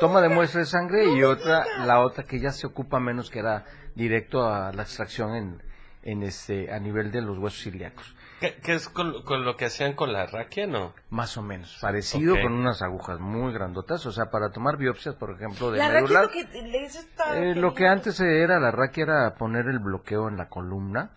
[0.00, 3.38] toma de muestra de sangre y otra, la otra que ya se ocupa menos, que
[3.40, 3.64] era
[3.94, 5.62] directo a la extracción en,
[6.02, 8.14] en este, a nivel de los huesos ilíacos.
[8.40, 10.94] ¿Qué, qué es con, con lo que hacían con la raquia, no?
[11.10, 15.30] Más o menos, parecido con unas agujas muy grandotas, o sea, para tomar biopsias, por
[15.32, 17.36] ejemplo, de La raquia es medular.
[17.36, 17.42] lo.
[17.42, 21.10] Eh, lo que antes era la raquia era poner el bloqueo en la columna.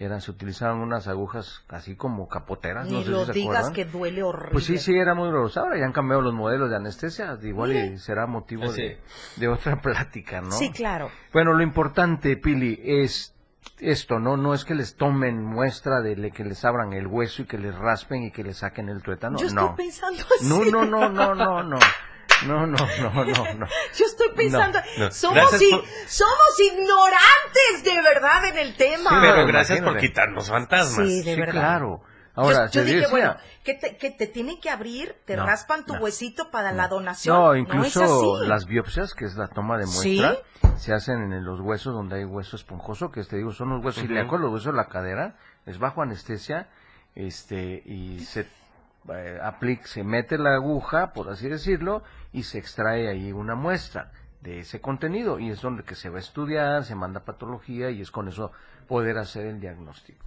[0.00, 2.86] Eran, se utilizaban unas agujas así como capoteras.
[2.86, 3.72] Ni no sé lo si se digas acuerdan.
[3.72, 4.52] que duele horrible.
[4.52, 5.58] Pues sí, sí, era muy doloroso.
[5.58, 7.36] Ahora ya han cambiado los modelos de anestesia.
[7.42, 9.00] Igual y será motivo Ah, de,
[9.34, 10.52] de otra plática, ¿no?
[10.52, 11.10] Sí, claro.
[11.32, 13.34] Bueno, lo importante, Pili, es
[13.78, 14.36] esto, ¿no?
[14.36, 17.58] No es que les tomen muestra de le- que les abran el hueso y que
[17.58, 19.38] les raspen y que les saquen el tuétano.
[19.38, 19.76] Yo estoy no.
[19.76, 20.46] pensando así.
[20.48, 21.78] No, no, no, no, no, no.
[22.46, 23.66] No, no, no, no, no.
[23.98, 25.10] Yo estoy pensando, No, no.
[25.10, 25.50] somos
[26.06, 29.10] somos ignorantes de verdad en el tema.
[29.20, 31.06] Pero gracias por quitarnos fantasmas.
[31.08, 31.52] Sí, de Sí, verdad.
[31.52, 32.00] claro.
[32.34, 35.84] Ahora, yo, dije, decía- bueno, que te, que te tienen que abrir, te No, raspan
[35.84, 37.36] tu no, huesito para la donación.
[37.36, 40.20] No, incluso las biopsias, que es la toma de ¿Sí?
[40.20, 40.38] muestra,
[40.78, 44.04] se hacen en los huesos donde hay hueso esponjoso, que te digo, son los huesos
[44.04, 44.12] Ujú.
[44.12, 46.68] ilíacos, los huesos de la cadera, es bajo anestesia,
[47.14, 48.46] este, y se
[49.12, 52.02] eh, aplica, se mete la aguja, por así decirlo,
[52.32, 56.16] y se extrae ahí una muestra de ese contenido, y es donde que se va
[56.16, 58.52] a estudiar, se manda patología, y es con eso
[58.86, 60.26] poder hacer el diagnóstico.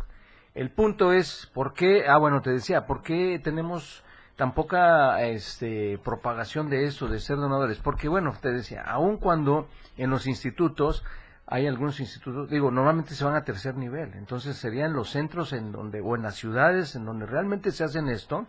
[0.53, 2.05] El punto es, ¿por qué?
[2.07, 4.03] Ah, bueno, te decía, ¿por qué tenemos
[4.41, 7.77] tan poca este, propagación de esto, de ser donadores?
[7.77, 9.67] Porque, bueno, te decía, aun cuando
[9.97, 11.03] en los institutos,
[11.45, 15.71] hay algunos institutos, digo, normalmente se van a tercer nivel, entonces serían los centros en
[15.71, 18.47] donde, o en las ciudades en donde realmente se hacen esto,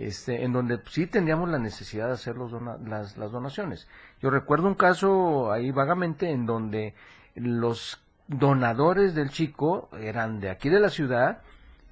[0.00, 3.86] este, en donde sí tendríamos la necesidad de hacer los dona- las, las donaciones.
[4.20, 6.96] Yo recuerdo un caso ahí vagamente en donde
[7.36, 11.42] los donadores del chico eran de aquí de la ciudad,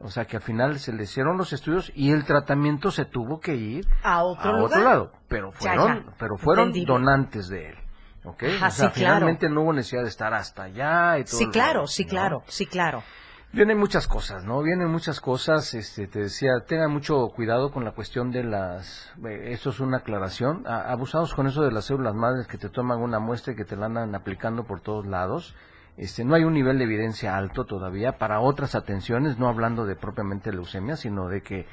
[0.00, 3.40] o sea que al final se le hicieron los estudios y el tratamiento se tuvo
[3.40, 4.64] que ir a otro, a lugar.
[4.64, 6.12] otro lado, pero fueron, ya.
[6.18, 7.76] pero fueron donantes de él.
[8.24, 8.44] ¿ok?
[8.44, 8.92] Ajá, o sea, sí, claro.
[9.16, 12.10] finalmente no hubo necesidad de estar hasta allá y todo Sí, claro, sí, ¿no?
[12.10, 13.02] claro, sí, claro.
[13.50, 14.62] Vienen muchas cosas, ¿no?
[14.62, 19.52] Vienen muchas cosas, este, te decía, tengan mucho cuidado con la cuestión de las, eh,
[19.52, 23.20] esto es una aclaración, abusados con eso de las células madres que te toman una
[23.20, 25.54] muestra y que te la andan aplicando por todos lados,
[25.98, 29.96] este, no hay un nivel de evidencia alto todavía para otras atenciones, no hablando de
[29.96, 31.66] propiamente leucemia, sino de que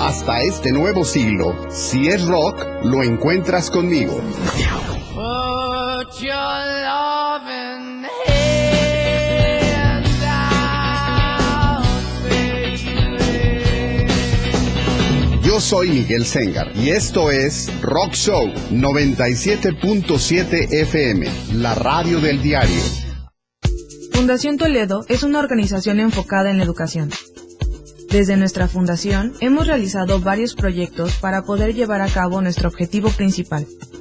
[0.01, 4.19] hasta este nuevo siglo, si es rock, lo encuentras conmigo.
[15.61, 22.81] Soy Miguel Sengar y esto es Rock Show 97.7 FM, la radio del diario.
[24.13, 27.11] Fundación Toledo es una organización enfocada en la educación.
[28.09, 33.67] Desde nuestra fundación hemos realizado varios proyectos para poder llevar a cabo nuestro objetivo principal,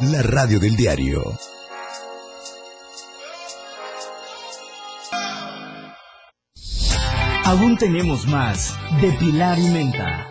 [0.00, 1.36] La radio del diario.
[7.44, 10.30] Aún tenemos más de Pilar y Menta.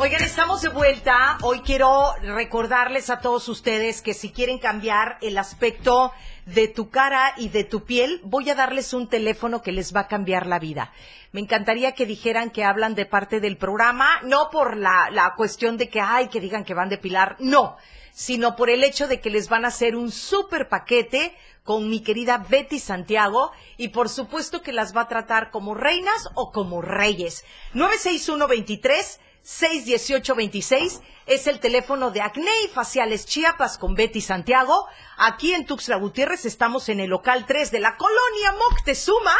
[0.00, 1.38] Oigan, estamos de vuelta.
[1.42, 6.12] Hoy quiero recordarles a todos ustedes que si quieren cambiar el aspecto
[6.46, 10.02] de tu cara y de tu piel, voy a darles un teléfono que les va
[10.02, 10.92] a cambiar la vida.
[11.32, 15.76] Me encantaría que dijeran que hablan de parte del programa, no por la, la cuestión
[15.76, 17.76] de que, ay, que digan que van de Pilar, no,
[18.12, 22.02] sino por el hecho de que les van a hacer un súper paquete con mi
[22.02, 26.82] querida Betty Santiago y por supuesto que las va a tratar como reinas o como
[26.82, 27.44] reyes.
[27.74, 34.86] 96123 61826 es el teléfono de Acné y Faciales Chiapas con Betty Santiago.
[35.16, 39.34] Aquí en Tuxtla Gutiérrez estamos en el local 3 de la colonia Moctezuma.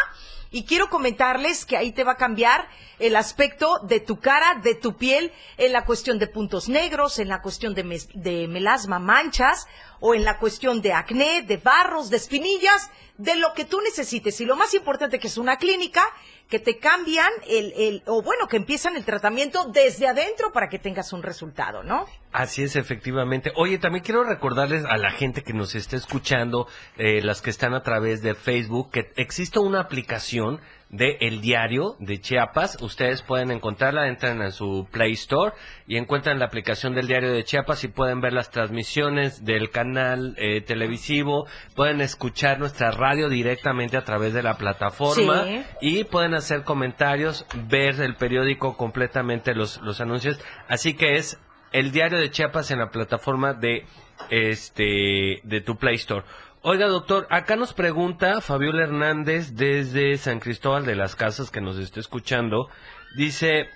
[0.51, 4.73] Y quiero comentarles que ahí te va a cambiar el aspecto de tu cara, de
[4.73, 7.83] tu piel, en la cuestión de puntos negros, en la cuestión de,
[8.15, 9.67] de melasma, manchas,
[9.99, 14.41] o en la cuestión de acné, de barros, de espinillas, de lo que tú necesites.
[14.41, 16.03] Y lo más importante que es una clínica
[16.49, 20.79] que te cambian el, el, o bueno, que empiezan el tratamiento desde adentro para que
[20.79, 22.07] tengas un resultado, ¿no?
[22.31, 23.51] Así es, efectivamente.
[23.55, 27.75] Oye, también quiero recordarles a la gente que nos está escuchando, eh, las que están
[27.75, 30.59] a través de Facebook, que existe una aplicación
[30.89, 32.77] de El Diario de Chiapas.
[32.81, 35.53] Ustedes pueden encontrarla, entran a su Play Store
[35.87, 40.33] y encuentran la aplicación del Diario de Chiapas y pueden ver las transmisiones del canal
[40.37, 45.63] eh, televisivo, pueden escuchar nuestra radio directamente a través de la plataforma Sí.
[45.81, 50.39] y pueden hacer comentarios, ver el periódico completamente los, los anuncios.
[50.67, 51.39] Así que es
[51.71, 53.85] el diario de Chiapas en la plataforma de
[54.29, 56.25] este de tu Play Store.
[56.61, 61.77] Oiga, doctor, acá nos pregunta Fabiola Hernández desde San Cristóbal de las Casas que nos
[61.77, 62.67] está escuchando.
[63.15, 63.67] Dice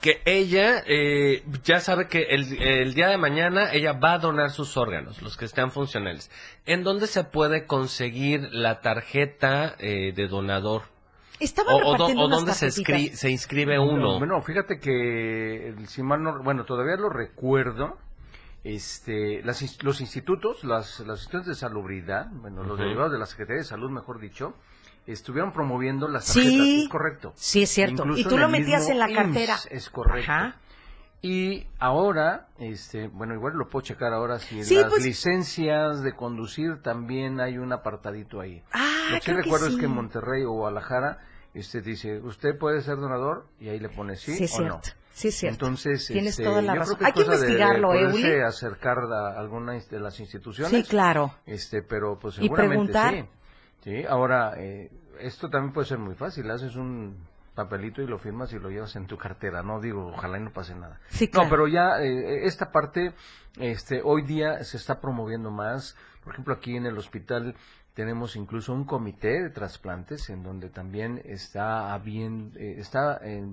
[0.00, 4.50] que ella eh, ya sabe que el, el día de mañana ella va a donar
[4.50, 6.30] sus órganos, los que estén funcionales.
[6.64, 10.82] ¿En dónde se puede conseguir la tarjeta eh, de donador?
[11.40, 11.96] Estaban O, o
[12.30, 14.18] dónde se, inscribe uno?
[14.18, 17.98] Bueno, fíjate que, el- si mal no- bueno, todavía lo recuerdo,
[18.64, 23.62] este, las los institutos, las, las instituciones de salubridad, bueno, los derivados de la Secretaría
[23.62, 24.54] de Salud, mejor dicho,
[25.06, 26.40] estuvieron promoviendo las Sí.
[26.42, 27.32] tarjetas, es correcto.
[27.34, 28.02] Sí, es cierto.
[28.02, 29.56] Incluso Y tú lo el metías mismo en la IMSS, cartera.
[29.70, 30.30] Es correcto.
[30.30, 30.56] Ajá.
[31.24, 36.02] Y ahora, este, bueno, igual lo puedo checar ahora si en Sí, las pues- licencias
[36.02, 38.62] de conducir también hay un apartadito ahí.
[38.72, 39.78] Ah, Lo que sí recuerdo es sí.
[39.80, 41.18] que en Monterrey o Guadalajara,
[41.54, 44.74] este dice, usted puede ser donador y ahí le pone sí, Sí, es o cierto.
[44.76, 45.01] no.
[45.12, 45.66] Sí, cierto.
[45.66, 46.96] Entonces, Tienes este, toda la razón.
[46.96, 50.70] creo Hay que que es cosa de investigarlo, ¿eh, acercar a alguna de las instituciones.
[50.72, 51.34] Sí, claro.
[51.46, 53.14] Este, pero pues Y seguramente preguntar.
[53.14, 53.24] sí.
[53.84, 54.90] Sí, ahora, eh,
[55.20, 56.50] esto también puede ser muy fácil.
[56.50, 57.16] Haces un
[57.54, 60.52] papelito y lo firmas y lo llevas en tu cartera, no digo, ojalá y no
[60.52, 60.98] pase nada.
[61.08, 61.44] Sí, claro.
[61.46, 63.12] No, pero ya eh, esta parte,
[63.58, 65.96] este, hoy día se está promoviendo más.
[66.24, 67.54] Por ejemplo, aquí en el hospital
[67.94, 73.46] tenemos incluso un comité de trasplantes en donde también está bien, eh, está eh,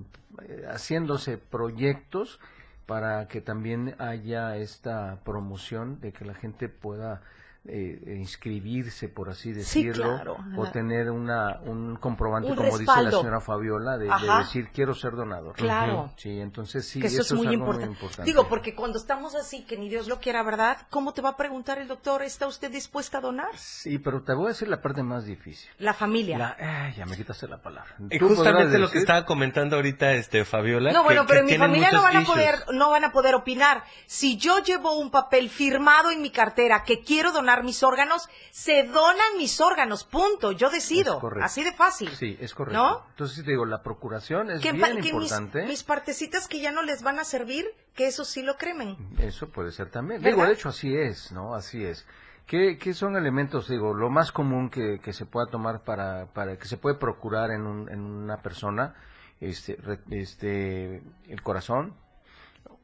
[0.68, 2.40] haciéndose proyectos
[2.86, 7.22] para que también haya esta promoción de que la gente pueda
[7.66, 10.36] eh, inscribirse, por así Sí, decirlo, claro.
[10.56, 14.08] o tener una, un comprobante, Un como dice la señora Fabiola, de,
[14.38, 15.54] decir quiero ser donador.
[15.56, 16.10] Claro.
[16.16, 18.22] Sí, entonces sí, que eso, es muy, algo importante.
[18.24, 20.78] Digo, porque cuando estamos así, que ni Dios lo quiera, ¿verdad?
[20.88, 23.50] ¿Cómo te va a preguntar el doctor, ¿está usted dispuesta a donar?
[23.56, 25.70] Sí, pero te voy a decir la parte más difícil.
[25.78, 26.38] La familia.
[26.38, 26.56] La-
[26.86, 27.94] ay, ya me quitaste la palabra.
[28.10, 30.92] Y justamente lo que estaba comentando ahorita este Fabiola.
[30.92, 32.34] No, que- bueno, que pero en mi familia no van a issues.
[32.36, 33.84] poder, no van a poder opinar.
[34.06, 38.84] Si yo llevo un papel firmado en mi cartera que quiero donar mis órganos, se
[38.84, 40.52] donan mis órganos, punto.
[40.52, 41.20] Yo decido.
[41.42, 42.10] Así de fácil.
[42.10, 42.78] Sí, es correcto.
[42.82, 43.06] ¿No?
[43.10, 45.66] Entonces te digo, la procuración es Que, bien que mis, importante.
[45.66, 48.96] mis partecitas que ya no les van a servir, que eso sí lo cremen.
[49.18, 50.22] Eso puede ser también.
[50.22, 50.36] ¿Verdad?
[50.36, 51.54] Digo, de hecho así es, ¿no?
[51.54, 52.06] Así es.
[52.46, 56.56] ¿Qué, qué son elementos, digo, lo más común que, que se pueda tomar para, para
[56.58, 58.94] que se puede procurar en, un- en una persona?
[59.40, 59.78] Este,
[60.10, 61.94] este, el corazón.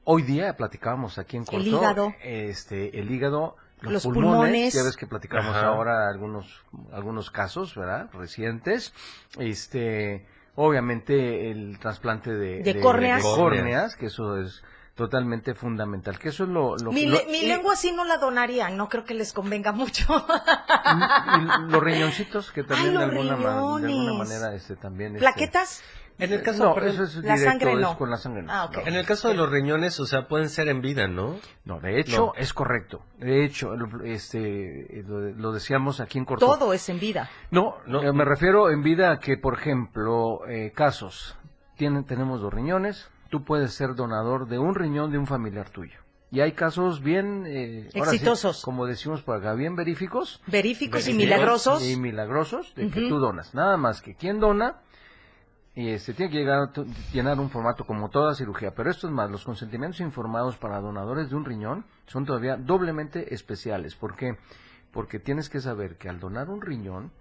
[0.05, 1.67] Hoy día platicábamos aquí en El Corto.
[1.67, 2.15] hígado.
[2.23, 4.75] Este, el hígado, los, Los pulmones, pulmones.
[4.75, 5.67] Ya ves que platicamos Ajá.
[5.69, 6.63] ahora algunos,
[6.93, 8.09] algunos casos, ¿verdad?
[8.13, 8.93] Recientes.
[9.39, 13.23] Este, obviamente el trasplante de, De córneas.
[13.23, 14.63] de córneas, que eso es
[14.97, 16.19] totalmente fundamental.
[16.19, 18.77] Que eso es lo, lo, Mi, lo- le- mi y- lengua sí no la donarían,
[18.77, 20.05] no creo que les convenga mucho.
[21.69, 25.21] y los riñoncitos que también Ay, de, alguna ma- de alguna manera este también este,
[25.21, 25.83] ¿Plaquetas?
[26.19, 27.99] En el caso, no, perdón, eso es La directo, sangre es no.
[27.99, 28.51] con la sangre no.
[28.51, 28.71] Ah.
[28.73, 28.81] No.
[28.87, 31.37] en el caso de los riñones, o sea, pueden ser en vida, ¿no?
[31.67, 32.33] No, de hecho No.
[32.39, 33.03] es correcto.
[33.19, 36.47] De hecho, este lo, lo decíamos aquí en Corto.
[36.47, 37.29] Todo es en vida.
[37.51, 38.03] No, No.
[38.03, 41.37] eh, me refiero en vida a que, por ejemplo, eh, casos,
[41.77, 46.01] tienen, tenemos dos riñones, tú puedes ser donador de un riñón de un familiar tuyo.
[46.31, 47.45] Y hay casos bien...
[47.47, 48.63] eh, sí, Exitosos.
[48.63, 50.43] como decimos por acá, bien veríficos.
[50.47, 51.89] Veríficos y milagrosos.
[51.89, 53.55] Y milagrosos de que tú donas.
[53.55, 54.81] Nada más que quien dona,
[55.77, 56.73] y este tiene que llegar a
[57.13, 58.75] llenar un formato como toda cirugía.
[58.75, 63.35] Pero esto es más, los consentimientos informados para donadores de un riñón son todavía doblemente
[63.35, 63.95] especiales.
[63.95, 64.37] ¿Por qué?
[64.91, 67.13] Porque tienes que saber que al donar un riñón,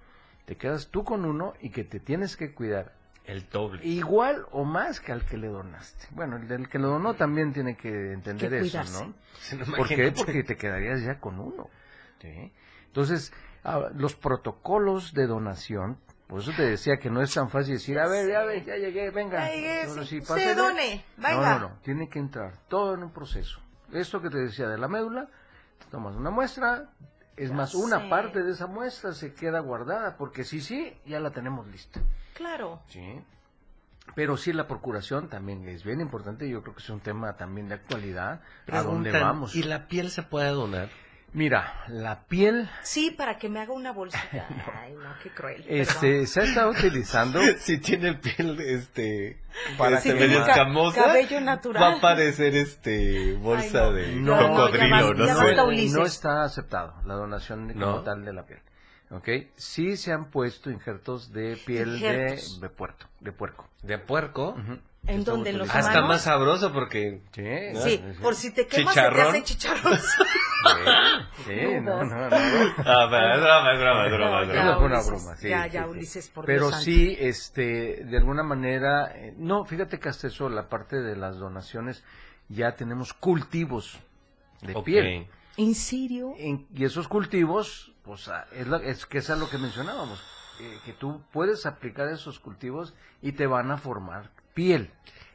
[0.45, 2.93] te quedas tú con uno y que te tienes que cuidar
[3.27, 3.85] El doble.
[3.85, 6.07] igual o más que al que le donaste.
[6.11, 8.83] Bueno, el del que lo donó también tiene que entender Que eso.
[9.05, 9.13] ¿no?
[9.39, 10.11] Sí, no, ¿Por qué?
[10.11, 11.69] Porque te quedarías ya con uno.
[12.21, 12.51] ¿sí?
[12.87, 15.97] Entonces, ah, los protocolos de donación,
[16.27, 18.77] por eso te decía que no es tan fácil decir, a ver, ya, ve, ya
[18.77, 19.47] llegué, venga.
[19.47, 20.55] Ya llegué, sí, sí, pásele".
[20.55, 21.59] done, No, venga.
[21.59, 23.59] no, no, tiene que entrar todo en un proceso.
[23.91, 25.29] Esto que te decía de la médula,
[25.91, 26.89] tomas una muestra,
[27.37, 31.19] es Ya más, una parte de esa muestra se queda guardada, porque sí, sí, ya
[31.19, 32.01] la tenemos lista.
[32.33, 32.81] Claro.
[32.87, 33.21] Sí.
[34.13, 36.47] Pero sí, la procuración también es bien importante.
[36.49, 38.41] Yo creo que es un tema también de actualidad.
[38.71, 39.55] ¿A dónde vamos?
[39.55, 40.89] ¿Y la piel se puede donar?
[41.35, 44.23] Mira, la piel Sí, para que me haga una bolsita.
[44.81, 45.65] Ay, no, qué cruel.
[45.67, 47.39] este, se ha estado utilizando.
[47.59, 49.41] si tiene piel, este,
[49.77, 51.83] Para este, que medio tenga escamosa, cabello natural.
[51.83, 53.91] va a parecer, este, bolsa Ay, no.
[53.91, 55.89] de No, cocodrilo, ya no, sé.
[55.91, 58.01] no está aceptado la donación de- como ¿No?
[58.03, 58.59] tal de la piel.
[59.11, 59.29] ¿Ok?
[59.55, 62.59] Sí se han puesto injertos de piel de, Injertos.
[62.61, 63.69] de puerto, de puerco.
[63.83, 64.55] De puerco.
[64.57, 64.79] Ujú.
[65.07, 65.49] ¿En Estamos dónde?
[65.51, 67.21] ¿En los Ah, utilizando- está más sabroso porque...
[67.31, 69.27] Sí, Sí, por si te quemas se te Chicharrón.
[69.27, 69.99] hace chicharrón.
[71.45, 72.35] Sí, no, no, no.
[72.85, 74.77] Ah, pero es broma, es broma, es broma, es No, broma.
[74.79, 75.85] una broma, sí, ya, ya.
[75.87, 76.85] Ulises, por Pero Dios santo.
[76.85, 81.37] sí, este, de alguna manera, eh, no, fíjate que hasta eso, la parte de las
[81.37, 82.03] donaciones,
[82.49, 83.99] ya tenemos cultivos
[84.61, 85.27] de piel.
[85.57, 86.33] ¿En serio?
[86.37, 90.19] En- y esos cultivos, pues, ah, es, la- es que es a lo que mencionábamos,
[90.61, 94.89] eh, que tú puedes aplicar esos cultivos y te van a formar piel.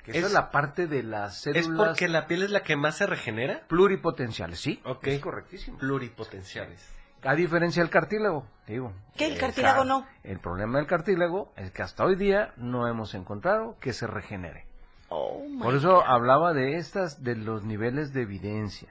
[0.04, 2.62] Que esa Es- es la parte de las ¿Es células porque la piel es la
[2.64, 3.60] que más se regenera?
[3.68, 5.06] pluripotenciales, sí, Ok.
[5.06, 5.78] es correctísimo.
[5.78, 6.84] Pluripotenciales.
[7.22, 8.94] A diferencia del cartílago, digo.
[9.16, 10.06] ¿Qué, el cartílago ca- no?
[10.24, 14.64] El problema del cartílago es que hasta hoy día no hemos encontrado que se regenere.
[15.10, 18.88] Oh, Por eso hablaba de estas, de los niveles de evidencia.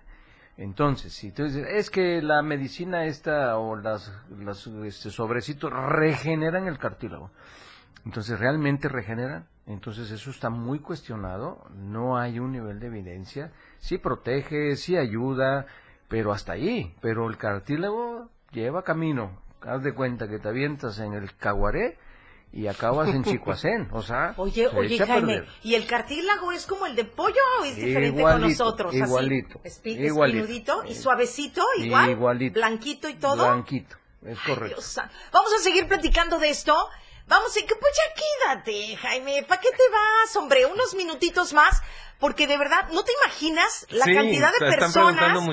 [0.57, 6.67] Entonces, si tú dices, es que la medicina esta o las, las este, sobrecitos regeneran
[6.67, 7.31] el cartílago.
[8.05, 9.47] Entonces, ¿realmente regeneran?
[9.69, 11.63] Entonces, eso está muy cuestionado.
[11.75, 13.51] No hay un nivel de evidencia.
[13.77, 15.67] Sí protege, sí ayuda,
[16.07, 16.95] pero hasta ahí.
[17.01, 19.39] Pero el cartílago lleva camino.
[19.61, 21.99] Haz de cuenta que te avientas en el caguaré
[22.51, 23.89] y acabas en Chicoacén.
[23.91, 25.43] O sea, Oye, se oye, Jaime.
[25.61, 28.89] ¿y el cartílago es como el de pollo o es diferente Igualito, con nosotros?
[28.95, 30.39] Así, igualito, espi- igualito.
[30.39, 32.53] espinudito y suavecito, igual, Igualito.
[32.59, 33.45] blanquito y todo.
[33.45, 34.77] Blanquito, es Ay, correcto.
[34.81, 34.99] Dios.
[35.31, 36.73] Vamos a seguir platicando de esto.
[37.29, 38.13] Vamos, y que pues ya
[38.55, 39.43] quédate, Jaime.
[39.47, 40.65] ¿Para qué te vas, hombre?
[40.65, 41.79] Unos minutitos más,
[42.19, 45.47] porque de verdad, ¿no te imaginas la Sí, cantidad de están personas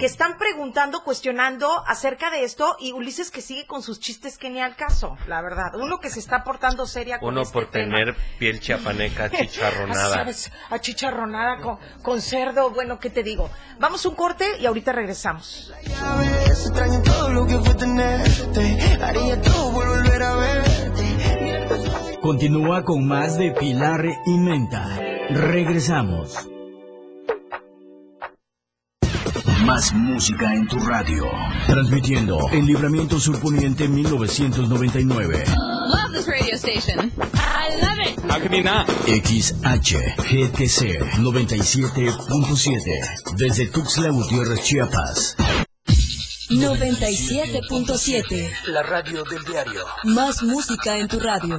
[0.00, 4.50] que están preguntando, cuestionando acerca de esto y Ulises que sigue con sus chistes que
[4.50, 5.74] ni al caso, la verdad.
[5.76, 7.96] Uno que se está portando seria con Uno este por tema.
[7.98, 10.16] tener piel chiapaneca chicharronada.
[10.16, 10.50] ¿Sabes?
[10.68, 13.48] Achicharronada con, con cerdo, bueno, ¿qué te digo?
[13.78, 15.72] Vamos un corte y ahorita regresamos.
[16.46, 18.98] Extraño todo lo que fue tenerte.
[19.02, 21.19] Haría todo por volver a verte.
[22.22, 24.98] Continúa con más de Pilar y Menta.
[25.30, 26.34] Regresamos.
[29.64, 31.24] Más música en tu radio.
[31.66, 35.44] Transmitiendo en Libramiento Surponiente 1999.
[35.46, 37.10] Love this radio station.
[37.34, 38.18] I love it.
[38.30, 38.86] How can you not?
[39.06, 43.36] XHGTC 97.7.
[43.36, 45.36] Desde Tuxtla Gutiérrez, Chiapas.
[46.50, 48.50] 97.7.
[48.66, 49.84] La radio del diario.
[50.04, 51.58] Más música en tu radio.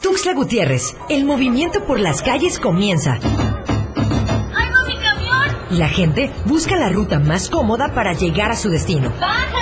[0.00, 3.18] Tuxtla Gutiérrez, el movimiento por las calles comienza.
[3.22, 5.56] ¡Ay, no, mi camión!
[5.70, 9.12] Y la gente busca la ruta más cómoda para llegar a su destino.
[9.20, 9.60] ¡Baja!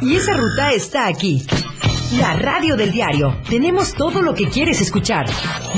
[0.00, 1.46] Y esa ruta está aquí.
[2.18, 3.36] La radio del diario.
[3.48, 5.26] Tenemos todo lo que quieres escuchar.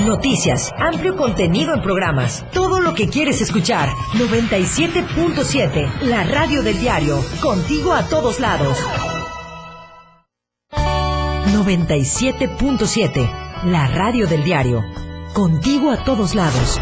[0.06, 2.44] Noticias, amplio contenido en programas.
[2.52, 3.88] Todo lo que quieres escuchar.
[4.14, 6.00] 97.7.
[6.02, 7.24] La radio del diario.
[7.40, 8.76] Contigo a todos lados.
[11.52, 13.64] 97.7.
[13.64, 14.84] La radio del diario.
[15.32, 16.78] Contigo a todos lados.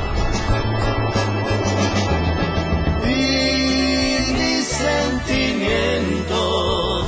[3.05, 7.07] Y mis sentimientos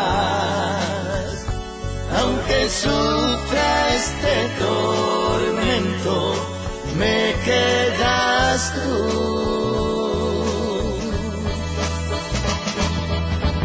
[2.20, 6.34] Aunque sufra este tormento,
[6.96, 9.57] me quedas tú.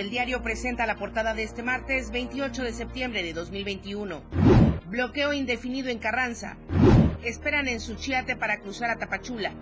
[0.00, 4.22] Del diario presenta la portada de este martes 28 de septiembre de 2021.
[4.86, 6.56] Bloqueo indefinido en Carranza.
[7.22, 9.52] Esperan en Suchiate para cruzar a Tapachula.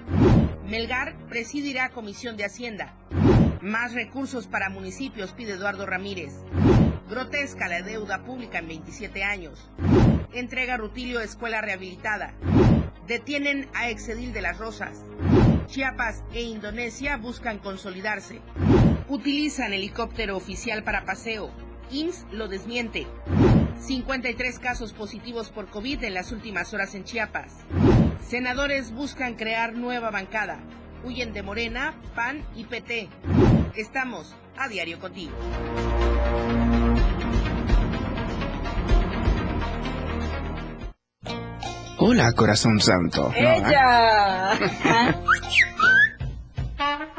[0.65, 2.95] Melgar presidirá Comisión de Hacienda.
[3.63, 6.35] Más recursos para municipios pide Eduardo Ramírez.
[7.11, 9.69] Grotesca la deuda pública en 27 años.
[10.33, 12.33] Entrega Rutilio Escuela Rehabilitada.
[13.09, 15.03] Detienen a Exedil de las Rosas.
[15.67, 18.41] Chiapas e Indonesia buscan consolidarse.
[19.09, 21.51] Utilizan helicóptero oficial para paseo.
[21.91, 23.07] IMSS lo desmiente.
[23.81, 27.57] 53 casos positivos por COVID en las últimas horas en Chiapas.
[28.27, 30.61] Senadores buscan crear nueva bancada.
[31.05, 33.09] Huyen de Morena, PAN y PT.
[33.77, 35.33] Estamos a diario contigo.
[41.97, 43.33] Hola, corazón santo.
[43.35, 44.53] ¡Ella!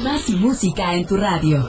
[0.00, 1.68] Más música en tu radio.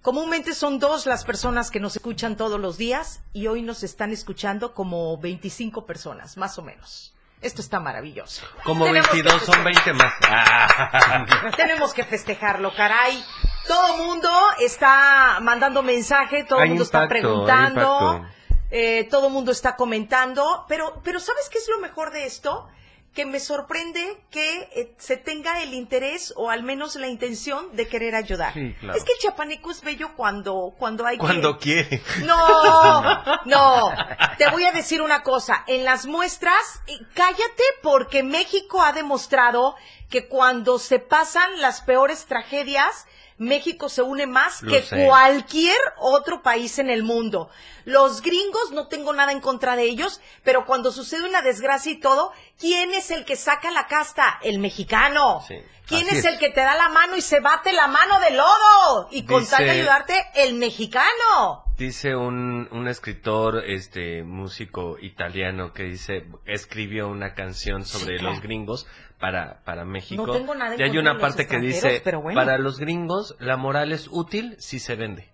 [0.02, 4.10] Comúnmente son dos las personas que nos escuchan todos los días y hoy nos están
[4.10, 7.14] escuchando como 25 personas, más o menos.
[7.40, 8.44] Esto está maravilloso.
[8.64, 10.12] Como Tenemos que 22 son 20 más.
[10.30, 11.50] Ah.
[11.56, 13.22] Tenemos que festejarlo, caray.
[13.66, 18.26] Todo mundo está mandando mensaje, todo el mundo está impacto, preguntando,
[18.70, 22.68] eh, todo el mundo está comentando, pero, pero ¿sabes qué es lo mejor de esto?
[23.14, 27.88] Que me sorprende que eh, se tenga el interés o al menos la intención de
[27.88, 28.54] querer ayudar.
[28.54, 28.96] Sí, claro.
[28.96, 32.00] Es que el chapaneco es bello cuando, cuando hay que- Cuando quiere.
[32.24, 33.90] no, no.
[34.36, 35.64] Te voy a decir una cosa.
[35.66, 36.54] En las muestras,
[36.86, 39.74] eh, cállate porque México ha demostrado
[40.08, 43.06] que cuando se pasan las peores tragedias,
[43.38, 45.06] México se une más Lo que sé.
[45.06, 47.48] cualquier otro país en el mundo.
[47.84, 52.00] Los gringos, no tengo nada en contra de ellos, pero cuando sucede una desgracia y
[52.00, 54.38] todo, ¿quién es el que saca la casta?
[54.42, 55.44] El mexicano.
[55.86, 56.24] ¿Quién es, es.
[56.26, 59.08] el que te da la mano y se bate la mano de lodo?
[59.10, 61.64] Y con tal de ayudarte, el mexicano.
[61.78, 68.34] Dice un, un escritor, este, músico italiano que dice, escribió una canción sobre claro.
[68.34, 68.86] los gringos
[69.18, 70.26] para, para México.
[70.26, 72.38] No tengo nada en y hay una parte que dice, pero bueno.
[72.40, 75.28] para los gringos la moral es útil si se vende.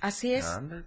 [0.00, 0.46] Así es.
[0.46, 0.82] Anda,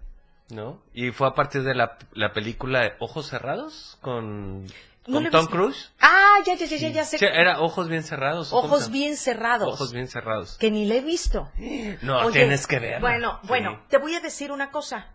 [0.50, 0.82] ¿No?
[0.92, 4.70] Y fue a partir de la, la película Ojos Cerrados con, No
[5.06, 5.46] con he Tom.
[5.46, 5.92] Cruise.
[5.98, 7.16] Ah, ya, ya, ya, ya, ya sé.
[7.18, 8.52] Sí, era Ojos Bien Cerrados.
[8.52, 9.72] ¿o cómo Ojos bien cerrados.
[9.72, 10.58] Ojos Bien Cerrados.
[10.58, 11.50] Que ni le he visto.
[12.02, 13.00] No, Oye, tienes que verla.
[13.00, 13.48] Bueno, Sí.
[13.48, 15.06] bueno, te voy a decir una cosa.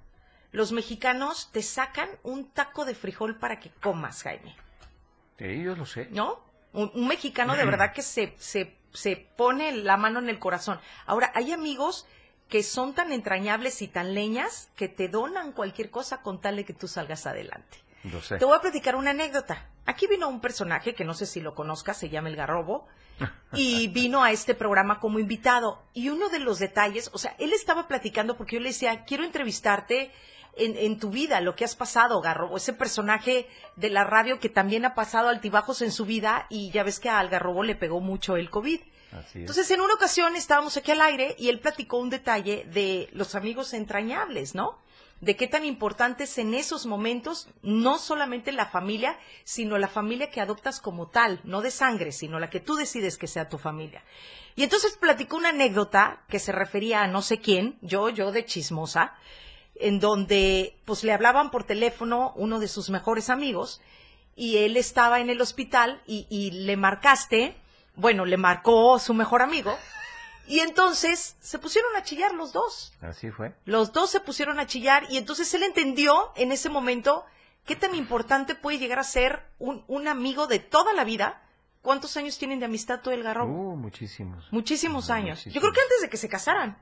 [0.52, 4.56] Los mexicanos te sacan un taco de frijol para que comas, Jaime.
[5.38, 6.08] Sí, yo lo sé.
[6.12, 6.40] ¿No?
[6.78, 10.80] Un, un mexicano de verdad que se, se, se pone la mano en el corazón.
[11.06, 12.06] Ahora, hay amigos
[12.50, 16.66] que son tan entrañables y tan leñas que te donan cualquier cosa con tal de
[16.66, 17.80] que tú salgas adelante.
[18.04, 18.38] Lo sé.
[18.38, 19.68] Te voy a platicar una anécdota.
[19.86, 22.88] Aquí vino un personaje que no sé si lo conozcas, se llama El Garrobo,
[23.54, 25.84] y vino a este programa como invitado.
[25.94, 29.24] Y uno de los detalles, o sea, él estaba platicando porque yo le decía, quiero
[29.24, 30.12] entrevistarte
[30.58, 34.50] en, en tu vida, lo que has pasado, Garrobo, ese personaje de la radio que
[34.50, 38.00] también ha pasado altibajos en su vida y ya ves que al Garrobo le pegó
[38.00, 38.80] mucho el COVID.
[39.12, 39.40] Así.
[39.40, 43.36] Entonces, en una ocasión estábamos aquí al aire y él platicó un detalle de los
[43.36, 44.80] amigos entrañables, ¿no?
[45.22, 50.30] De qué tan importante es en esos momentos no solamente la familia, sino la familia
[50.30, 53.58] que adoptas como tal, no de sangre, sino la que tú decides que sea tu
[53.58, 54.04] familia.
[54.56, 58.46] Y entonces platicó una anécdota que se refería a no sé quién, yo, yo de
[58.46, 59.16] chismosa,
[59.82, 63.82] en donde pues le hablaban por teléfono uno de sus mejores amigos
[64.36, 67.56] y él estaba en el hospital y, y le marcaste,
[67.96, 69.78] bueno, le marcó su mejor amigo
[70.48, 72.94] y entonces se pusieron a chillar los dos.
[73.02, 73.54] Así fue.
[73.66, 77.26] Los dos se pusieron a chillar y entonces él entendió en ese momento
[77.66, 81.42] qué tan importante puede llegar a ser un, un amigo de toda la vida.
[81.82, 83.52] ¿Cuántos años tienen de amistad tú el garrobo?
[83.54, 84.48] Uh, muchísimos.
[84.52, 85.46] Muchísimos años.
[85.46, 86.78] Yo creo que antes de que se casaran.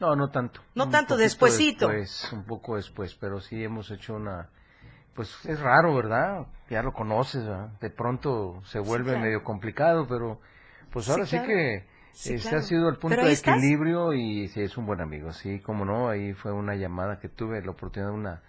[0.00, 0.60] No, no tanto.
[0.74, 1.88] No Un tanto, despuesito.
[1.88, 4.48] Después, un poco después, pero sí hemos hecho una...
[5.14, 6.46] Pues es raro, ¿verdad?
[6.70, 7.70] Ya lo conoces, ¿verdad?
[7.80, 9.20] De pronto se vuelve claro.
[9.24, 10.40] medio complicado, pero
[10.92, 11.48] pues ahora sí, claro.
[11.48, 12.58] que Sí, este claro.
[12.58, 13.56] ha sido el punto de estás.
[13.56, 17.28] equilibrio y sí, es un buen amigo, sí, como no, ahí fue una llamada que
[17.28, 18.42] tuve, la oportunidad de una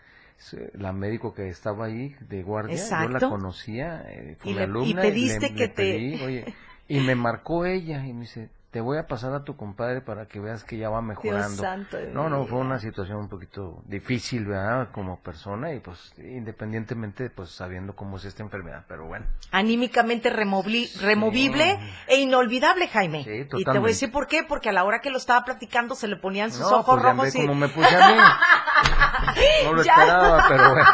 [0.74, 3.30] la médico que estaba ahí de guardia, yo la Exacto.
[3.30, 6.54] conocía, eh, fue Y le- y alumna le- que le te- pedí, oye,
[6.88, 10.28] y me marcó ella y me dice, te voy a pasar a tu compadre para
[10.28, 11.62] que veas que ya va mejorando.
[11.64, 14.90] santo no, no, fue una situación un poquito difícil, ¿verdad?
[14.91, 19.26] Como persona y pues independientemente, pues sabiendo cómo es esta enfermedad, pero bueno.
[19.52, 23.22] anímicamente removible e inolvidable, Jaime.
[23.22, 23.88] y te voy a totalmente.
[23.90, 26.62] decir por qué, porque a la hora que lo estaba platicando se le ponían sus
[26.70, 27.41] No, ojos pues ya rojos ve y...
[27.48, 28.18] cómo me puse a mí.
[29.66, 29.94] No lo Ya.
[29.94, 30.86] esperaba, pero bueno.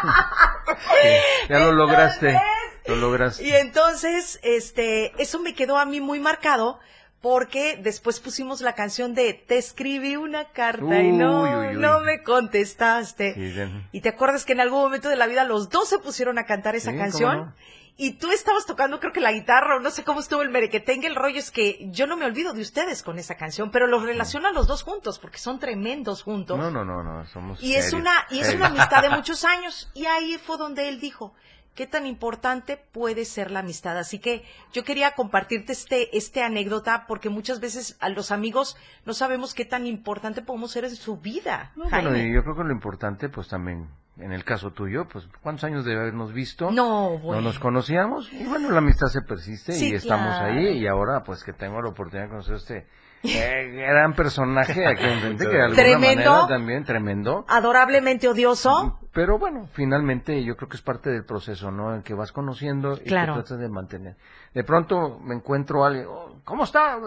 [1.02, 1.08] Sí,
[1.48, 2.40] ya lo lograste.
[2.86, 3.44] Lo lograste.
[3.46, 6.78] Y entonces, este, eso me quedó a mí muy marcado
[7.20, 11.80] porque después pusimos la canción de Te escribí una carta y no, Uy, uy, uy.
[11.82, 13.34] no me contestaste.
[13.34, 16.38] Sí, Y te acuerdas que en algún momento de la vida los dos se pusieron
[16.38, 17.38] a cantar esa Sí, canción.
[17.38, 17.54] no.
[17.98, 21.06] Y tú estabas tocando, creo que la guitarra, o no sé cómo estuvo el merequetengue.
[21.06, 24.02] El rollo es que yo no me olvido de ustedes con esa canción, pero los
[24.02, 26.58] relaciono a los dos juntos, porque son tremendos juntos.
[26.58, 28.54] No, no, no, no, somos Y es una, y es serios.
[28.60, 29.90] una amistad de muchos años.
[29.94, 31.32] Y ahí fue donde él dijo,
[31.76, 33.96] qué tan importante puede ser la amistad.
[33.98, 34.42] Así que
[34.72, 39.64] yo quería compartirte este, este anécdota, porque muchas veces a los amigos no sabemos qué
[39.64, 41.70] tan importante podemos ser en su vida.
[41.76, 45.28] No, bueno, y yo creo que lo importante, pues también, en el caso tuyo, pues
[45.42, 46.70] ¿cuántos años de habernos visto?
[46.70, 47.42] No, bueno.
[47.42, 50.54] No nos conocíamos y bueno, la amistad se persiste Sí, y estamos claro.
[50.54, 52.86] ahí y ahora pues que tengo la oportunidad de conocer a este
[53.28, 56.30] eh, gran personaje aquí enfrente que de alguna Tremendo.
[56.30, 57.44] manera también tremendo.
[57.48, 58.98] Adorablemente odioso.
[59.12, 61.94] Pero bueno, finalmente yo creo que es parte del proceso, ¿no?
[61.94, 63.34] En que vas conociendo y Claro.
[63.34, 64.16] que tratas de mantener.
[64.54, 66.98] De pronto me encuentro a alguien, "Oh, ¿cómo está?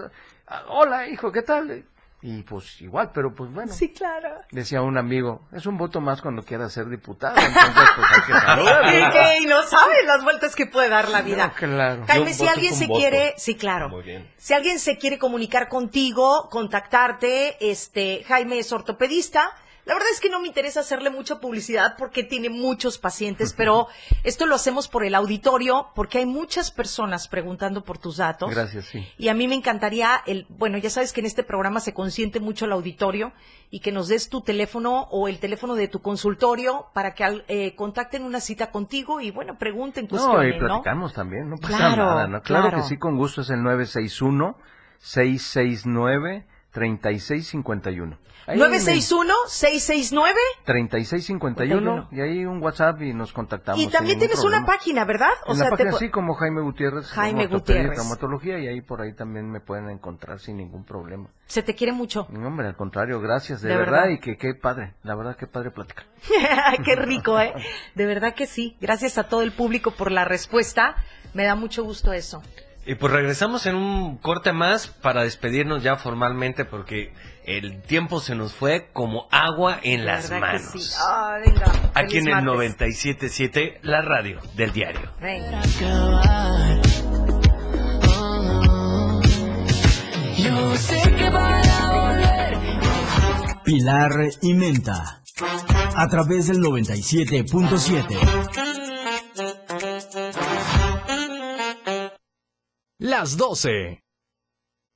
[0.47, 1.83] Ah, Hola, hijo, ¿qué tal?
[2.21, 3.71] Y pues igual, pero pues bueno.
[3.71, 4.41] Sí, claro.
[4.51, 8.33] Decía un amigo, es un voto más cuando quieras ser diputado, entonces pues hay que
[8.45, 8.91] saludarlo.
[8.91, 11.47] Y que y no sabes las vueltas que puede dar la vida.
[11.47, 12.03] No, claro.
[12.07, 12.99] Jaime, si alguien se voto.
[12.99, 13.87] quiere, sí, claro.
[13.87, 14.29] Muy bien.
[14.37, 19.53] Si alguien se quiere comunicar contigo, contactarte, este, Jaime es ortopedista.
[19.89, 23.87] La verdad es que no me interesa hacerle mucha publicidad porque tiene muchos pacientes, pero
[24.23, 28.51] esto lo hacemos por el auditorio porque hay muchas personas preguntando por tus datos.
[28.51, 29.03] Gracias, sí.
[29.17, 32.39] Y a mí me encantaría, el, bueno, ya sabes que en este programa se consiente
[32.39, 33.33] mucho al auditorio
[33.71, 37.75] y que nos des tu teléfono o el teléfono de tu consultorio para que eh,
[37.75, 42.27] contacten una cita contigo y bueno, pregunten, No, y platicamos también, no pasa Claro, nada,
[42.27, 42.43] ¿no?
[42.43, 42.83] Claro, claro.
[42.83, 46.35] que sí, con gusto es el 961-669-3651.
[46.35, 46.43] Ahí
[48.47, 50.33] me- 961-669.
[50.65, 53.79] 3651 y ahí un WhatsApp y nos contactamos.
[53.81, 54.65] Y también tienes una problema.
[54.65, 55.29] página, ¿verdad?
[55.45, 57.07] en la te página pu- sí, como Jaime Gutiérrez.
[57.11, 57.93] Jaime Gutiérrez.
[57.93, 61.29] traumatología y ahí por ahí también me pueden encontrar sin ningún problema.
[61.45, 62.27] Se te quiere mucho.
[62.29, 64.09] No, hombre, al contrario, gracias, de, De verdad, verdad.
[64.09, 66.05] y que qué padre, la verdad qué padre platicar.
[66.85, 67.53] Qué rico, ¿eh?
[67.95, 68.75] De verdad que sí.
[68.81, 70.95] Gracias a todo el público por la respuesta.
[71.33, 72.41] Me da mucho gusto eso.
[72.89, 77.13] Y pues regresamos en un corte más para despedirnos ya formalmente porque
[77.45, 80.71] el tiempo se nos fue como agua en las manos.
[80.71, 80.79] sí.
[80.99, 81.65] Ah, venga.
[81.93, 83.05] Aquí Feliz en el martes.
[83.05, 85.01] 97.7, la radio del diario.
[85.21, 85.61] Venga.
[93.63, 94.11] Pilar
[94.41, 95.21] y Menta.
[95.95, 98.58] A través del 97.7.
[103.19, 104.01] Las 12.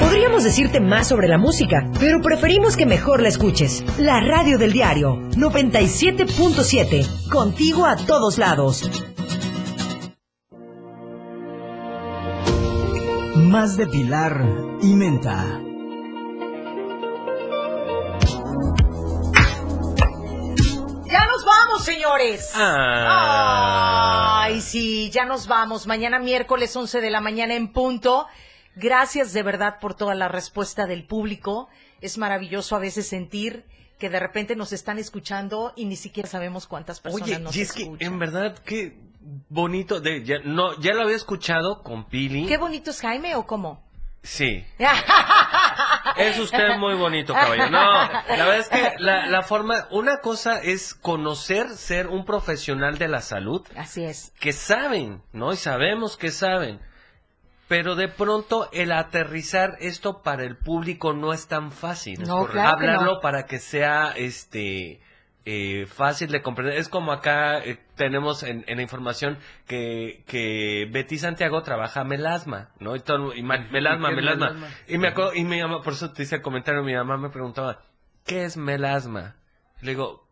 [0.00, 3.84] Podríamos decirte más sobre la música, pero preferimos que mejor la escuches.
[3.98, 8.90] La radio del diario 97.7, contigo a todos lados.
[13.36, 14.44] Más de Pilar
[14.82, 15.60] y Menta.
[21.06, 22.52] Ya nos vamos, señores.
[22.54, 24.42] Ah.
[24.42, 25.86] Ay, sí, ya nos vamos.
[25.86, 28.26] Mañana miércoles 11 de la mañana en punto.
[28.76, 31.68] Gracias de verdad por toda la respuesta del público.
[32.00, 33.64] Es maravilloso a veces sentir
[33.98, 37.60] que de repente nos están escuchando y ni siquiera sabemos cuántas personas Oye, nos y
[37.60, 38.12] es que escuchan.
[38.12, 38.96] en verdad, qué
[39.48, 40.00] bonito.
[40.00, 42.46] De, ya, no, ya lo había escuchado con Pili.
[42.46, 43.82] ¿Qué bonito es Jaime o cómo?
[44.22, 44.64] Sí.
[46.16, 47.70] Es usted muy bonito, caballero.
[47.70, 52.98] No, la verdad es que la, la forma, una cosa es conocer, ser un profesional
[52.98, 53.66] de la salud.
[53.76, 54.32] Así es.
[54.38, 55.52] Que saben, ¿no?
[55.52, 56.80] Y sabemos que saben.
[57.70, 62.20] Pero de pronto el aterrizar esto para el público no es tan fácil.
[62.26, 63.20] No, claro Hablarlo no.
[63.20, 65.00] para que sea este
[65.44, 66.74] eh, fácil de comprender.
[66.76, 69.38] Es como acá eh, tenemos en, en la información
[69.68, 72.96] que, que Betty Santiago trabaja melasma, ¿no?
[72.96, 74.46] Y todo, y ma- melasma, ¿Qué es melasma.
[74.50, 74.68] melasma?
[74.88, 77.30] Y me acuerdo, y mi mamá, por eso te hice el comentario, mi mamá me
[77.30, 77.80] preguntaba,
[78.26, 79.36] ¿qué es melasma?
[79.80, 80.26] Le digo,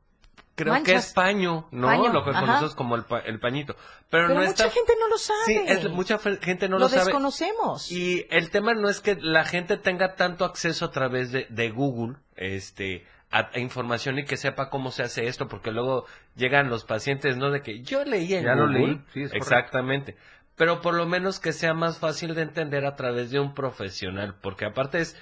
[0.65, 1.87] creo que es paño, ¿no?
[1.87, 2.41] Paño, Lo que ajá.
[2.41, 3.75] conocemos como el, pa- el pañito.
[4.11, 4.71] Pero, Pero no mucha está...
[4.71, 5.41] gente no lo sabe.
[5.47, 7.05] Sí, es- mucha gente no lo lo, sabe.
[7.05, 7.91] desconocemos.
[7.93, 11.71] Y el tema no es que la gente tenga tanto acceso a través de, de
[11.71, 16.05] Google, este, a, a información y que sepa cómo se hace esto, porque luego
[16.37, 17.51] llegan los pacientes, ¿no?
[17.51, 18.79] De que yo leí en Ya lo Google.
[18.87, 19.37] leí, sí, es correcto.
[19.37, 20.17] Exactamente.
[20.57, 24.35] Pero por lo menos que sea más fácil de entender a través de un profesional,
[24.43, 25.17] porque aparte es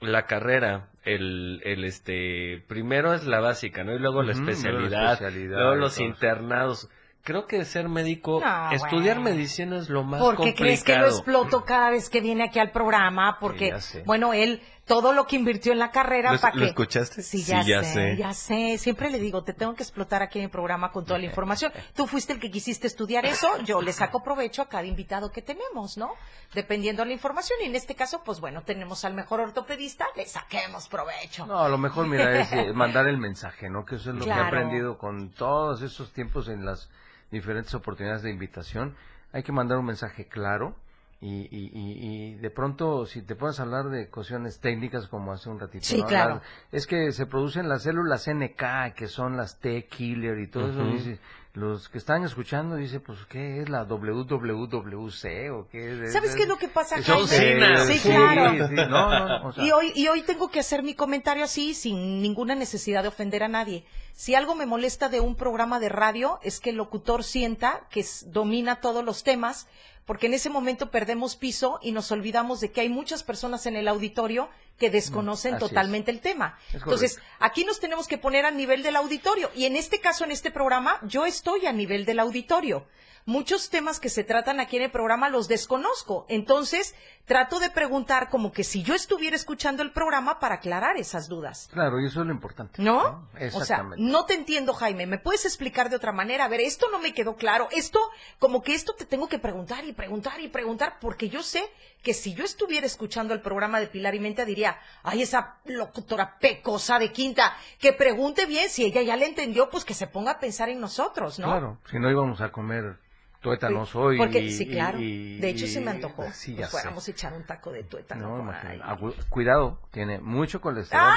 [0.00, 3.94] la carrera, el, el este, primero es la básica, ¿no?
[3.94, 6.90] Y luego la luego la especialidad, especialidad luego los internados.
[7.22, 9.30] Creo que ser médico, No, estudiar bueno.
[9.30, 12.60] medicina es lo más ¿Por qué crees que lo exploto cada vez que viene aquí
[12.60, 13.38] al programa?
[13.40, 13.74] Porque,
[14.04, 16.68] bueno, él, todo lo que invirtió en la carrera, ¿Lo- ¿para lo qué?
[16.68, 17.22] escuchaste?
[17.22, 18.16] Sí, Sí, ya, ya sé, sé.
[18.16, 18.78] ya sé.
[18.78, 21.72] Siempre le digo, te tengo que explotar aquí en el programa con toda la información.
[21.94, 25.42] Tú fuiste el que quisiste estudiar eso, yo le saco provecho a cada invitado que
[25.42, 26.12] tenemos, ¿no?
[26.54, 27.58] Dependiendo de la información.
[27.62, 31.46] Y en este caso, pues bueno, tenemos al mejor ortopedista, le saquemos provecho.
[31.46, 33.84] No, a lo mejor, mira, es eh, mandar el mensaje, ¿no?
[33.84, 36.88] Que eso es lo que he aprendido con todos estos tiempos en las
[37.32, 38.96] diferentes oportunidades de invitación.
[39.32, 40.76] Hay que mandar un mensaje claro
[41.20, 45.32] y, y, y, y de pronto, si te pones a hablar de cuestiones técnicas como
[45.32, 46.06] hace un ratito, Sí, ¿no?
[46.06, 46.34] claro.
[46.36, 51.18] Las- es que se producen las células NK, que son las T-killer y todo eso.
[51.54, 56.12] Los que están escuchando dicen, pues, ¿qué es la WWWC o qué es?
[56.12, 56.96] ¿Sabes qué es lo que pasa?
[57.26, 57.78] Cena.
[57.86, 58.68] Sí, Sí, claro.
[58.68, 61.44] sí, no, no, no, o sea- y, hoy, y hoy tengo que hacer mi comentario
[61.44, 63.86] así, sin ninguna necesidad de ofender a nadie.
[64.12, 68.04] Si algo me molesta de un programa de radio es que el locutor sienta que
[68.26, 69.66] domina todos los temas,
[70.06, 73.76] porque en ese momento perdemos piso y nos olvidamos de que hay muchas personas en
[73.76, 75.68] el auditorio que desconocen así es.
[75.68, 76.58] totalmente el tema.
[76.68, 79.50] Es Entonces, aquí nos tenemos que poner a nivel del auditorio.
[79.54, 82.86] Y en este caso, en este programa, yo estoy a nivel del auditorio.
[83.28, 86.26] Muchos temas que se tratan aquí en el programa los desconozco.
[86.28, 86.94] Entonces,
[87.24, 91.68] trato de preguntar como que si yo estuviera escuchando el programa para aclarar esas dudas.
[91.72, 92.80] Claro, y eso es lo importante.
[92.80, 92.98] ¿No?
[93.00, 93.96] O sea, Exactamente.
[94.04, 95.08] no te entiendo, Jaime.
[95.08, 96.44] ¿Me puedes explicar de otra manera?
[96.44, 97.66] A ver, esto no me quedó claro.
[97.72, 97.98] Esto,
[98.38, 101.68] como que esto te tengo que preguntar y preguntar y preguntar, porque yo sé
[102.04, 104.65] que si yo estuviera escuchando el programa de Pilar y Menta, diría,
[105.02, 109.84] ay, esa locutora pecosa de quinta, que pregunte bien, si ella ya le entendió, pues
[109.84, 111.46] que se ponga a pensar en nosotros, ¿no?
[111.46, 112.96] Claro, si no íbamos a comer
[113.40, 114.18] tuétanos hoy.
[114.18, 114.98] Porque, y- sí, claro.
[115.00, 116.24] y- de hecho, y- se me antojó.
[116.32, 117.10] Sí, Pues ya fuéramos sé.
[117.10, 118.42] a echar un taco de tuétano.
[118.42, 118.50] No.
[118.50, 121.04] Ah, cu- Cuidado, tiene mucho colesterol.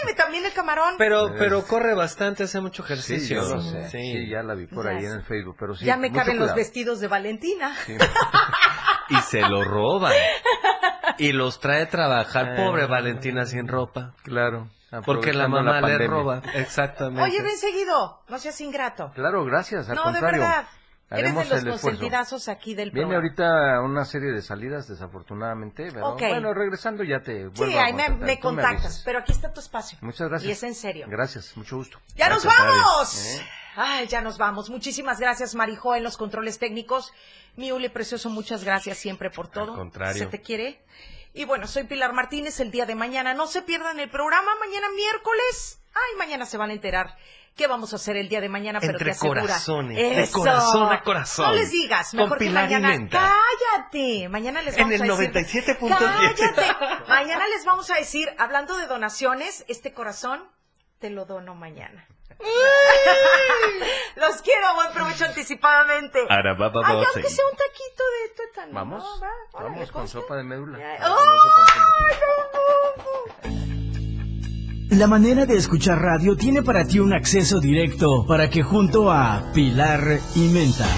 [0.00, 0.14] Jaime!
[0.16, 0.94] También el camarón.
[0.96, 3.42] Pero, pero corre bastante, hace mucho Sí, ejercicio.
[3.42, 3.90] yo lo sé.
[3.90, 3.98] Sí.
[4.14, 5.06] Sí, ya la vi por Ya ahí sé.
[5.08, 5.84] en el Facebook, pero sí.
[5.84, 7.76] ya me caben los vestidos de Valentina.
[9.10, 10.12] Y se lo roban.
[11.20, 12.56] y los trae a trabajar, Eh.
[12.56, 14.14] pobre Valentina sin ropa.
[14.24, 14.68] Claro.
[15.04, 16.06] Porque la mamá le pandemia.
[16.08, 16.42] roba.
[16.54, 17.22] Exactamente.
[17.22, 19.12] Oye, ven seguido, no seas ingrato.
[19.14, 20.42] Claro, gracias, al no, de contrario.
[21.16, 21.32] Verdad.
[21.32, 23.24] Eres de Haremos los consentidazos aquí del Viene programa.
[23.28, 26.20] ahorita una serie de salidas, desafortunadamente, pero Ok.
[26.28, 29.98] bueno, regresando ya te vuelvo Sí, a ahí me, contactas, pero aquí está tu espacio.
[30.00, 30.48] Muchas gracias.
[30.48, 31.06] Y es en serio.
[31.08, 31.98] Gracias, mucho gusto.
[32.16, 33.26] ¡Ya nos Gracias, vamos!
[33.40, 33.46] ¿Eh?
[33.76, 34.70] Ay, ya nos vamos.
[34.70, 37.12] Muchísimas gracias, Marijo, en los controles técnicos.
[37.56, 39.74] Mi Uli Precioso, muchas gracias siempre por todo.
[39.76, 40.24] contrario.
[40.24, 40.82] Se te quiere.
[41.32, 43.34] Y bueno, soy Pilar Martínez el día de mañana.
[43.34, 45.80] No se pierdan el programa mañana miércoles.
[45.94, 47.16] Ay, mañana se van a enterar
[47.60, 49.42] qué vamos a hacer el día de mañana, pero Entre te asegura.
[49.42, 50.38] corazones, de Eso.
[50.38, 51.44] corazón a corazón.
[51.50, 52.88] No les digas, Con mejor que Pilar y mañana.
[52.88, 53.34] Menta.
[53.76, 54.28] Cállate.
[54.30, 55.62] Mañana les En vamos el a decir.
[55.66, 55.98] 97.7.
[55.98, 57.06] Cállate.
[57.06, 60.42] Mañana les vamos a decir, hablando de donaciones, este corazón
[61.00, 62.06] te lo dono mañana.
[64.16, 66.20] Los quiero, buen provecho anticipadamente.
[66.30, 67.34] Ahora va, va, Ay, va, aunque sí.
[67.36, 68.72] sea un taquito de tuétano.
[68.72, 69.20] Vamos, ¿no?
[69.20, 70.18] Va, órale, vamos con conste.
[70.18, 70.78] sopa de médula.
[70.78, 71.48] Ay, Para que no se
[73.44, 73.69] confunda.
[74.90, 79.52] La manera de escuchar radio tiene para ti un acceso directo para que junto a
[79.54, 80.88] Pilar y Menta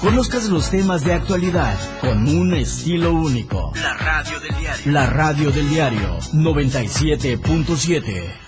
[0.00, 3.72] conozcas los temas de actualidad con un estilo único.
[3.74, 4.92] La radio del diario.
[4.92, 8.47] La radio del diario 97.7.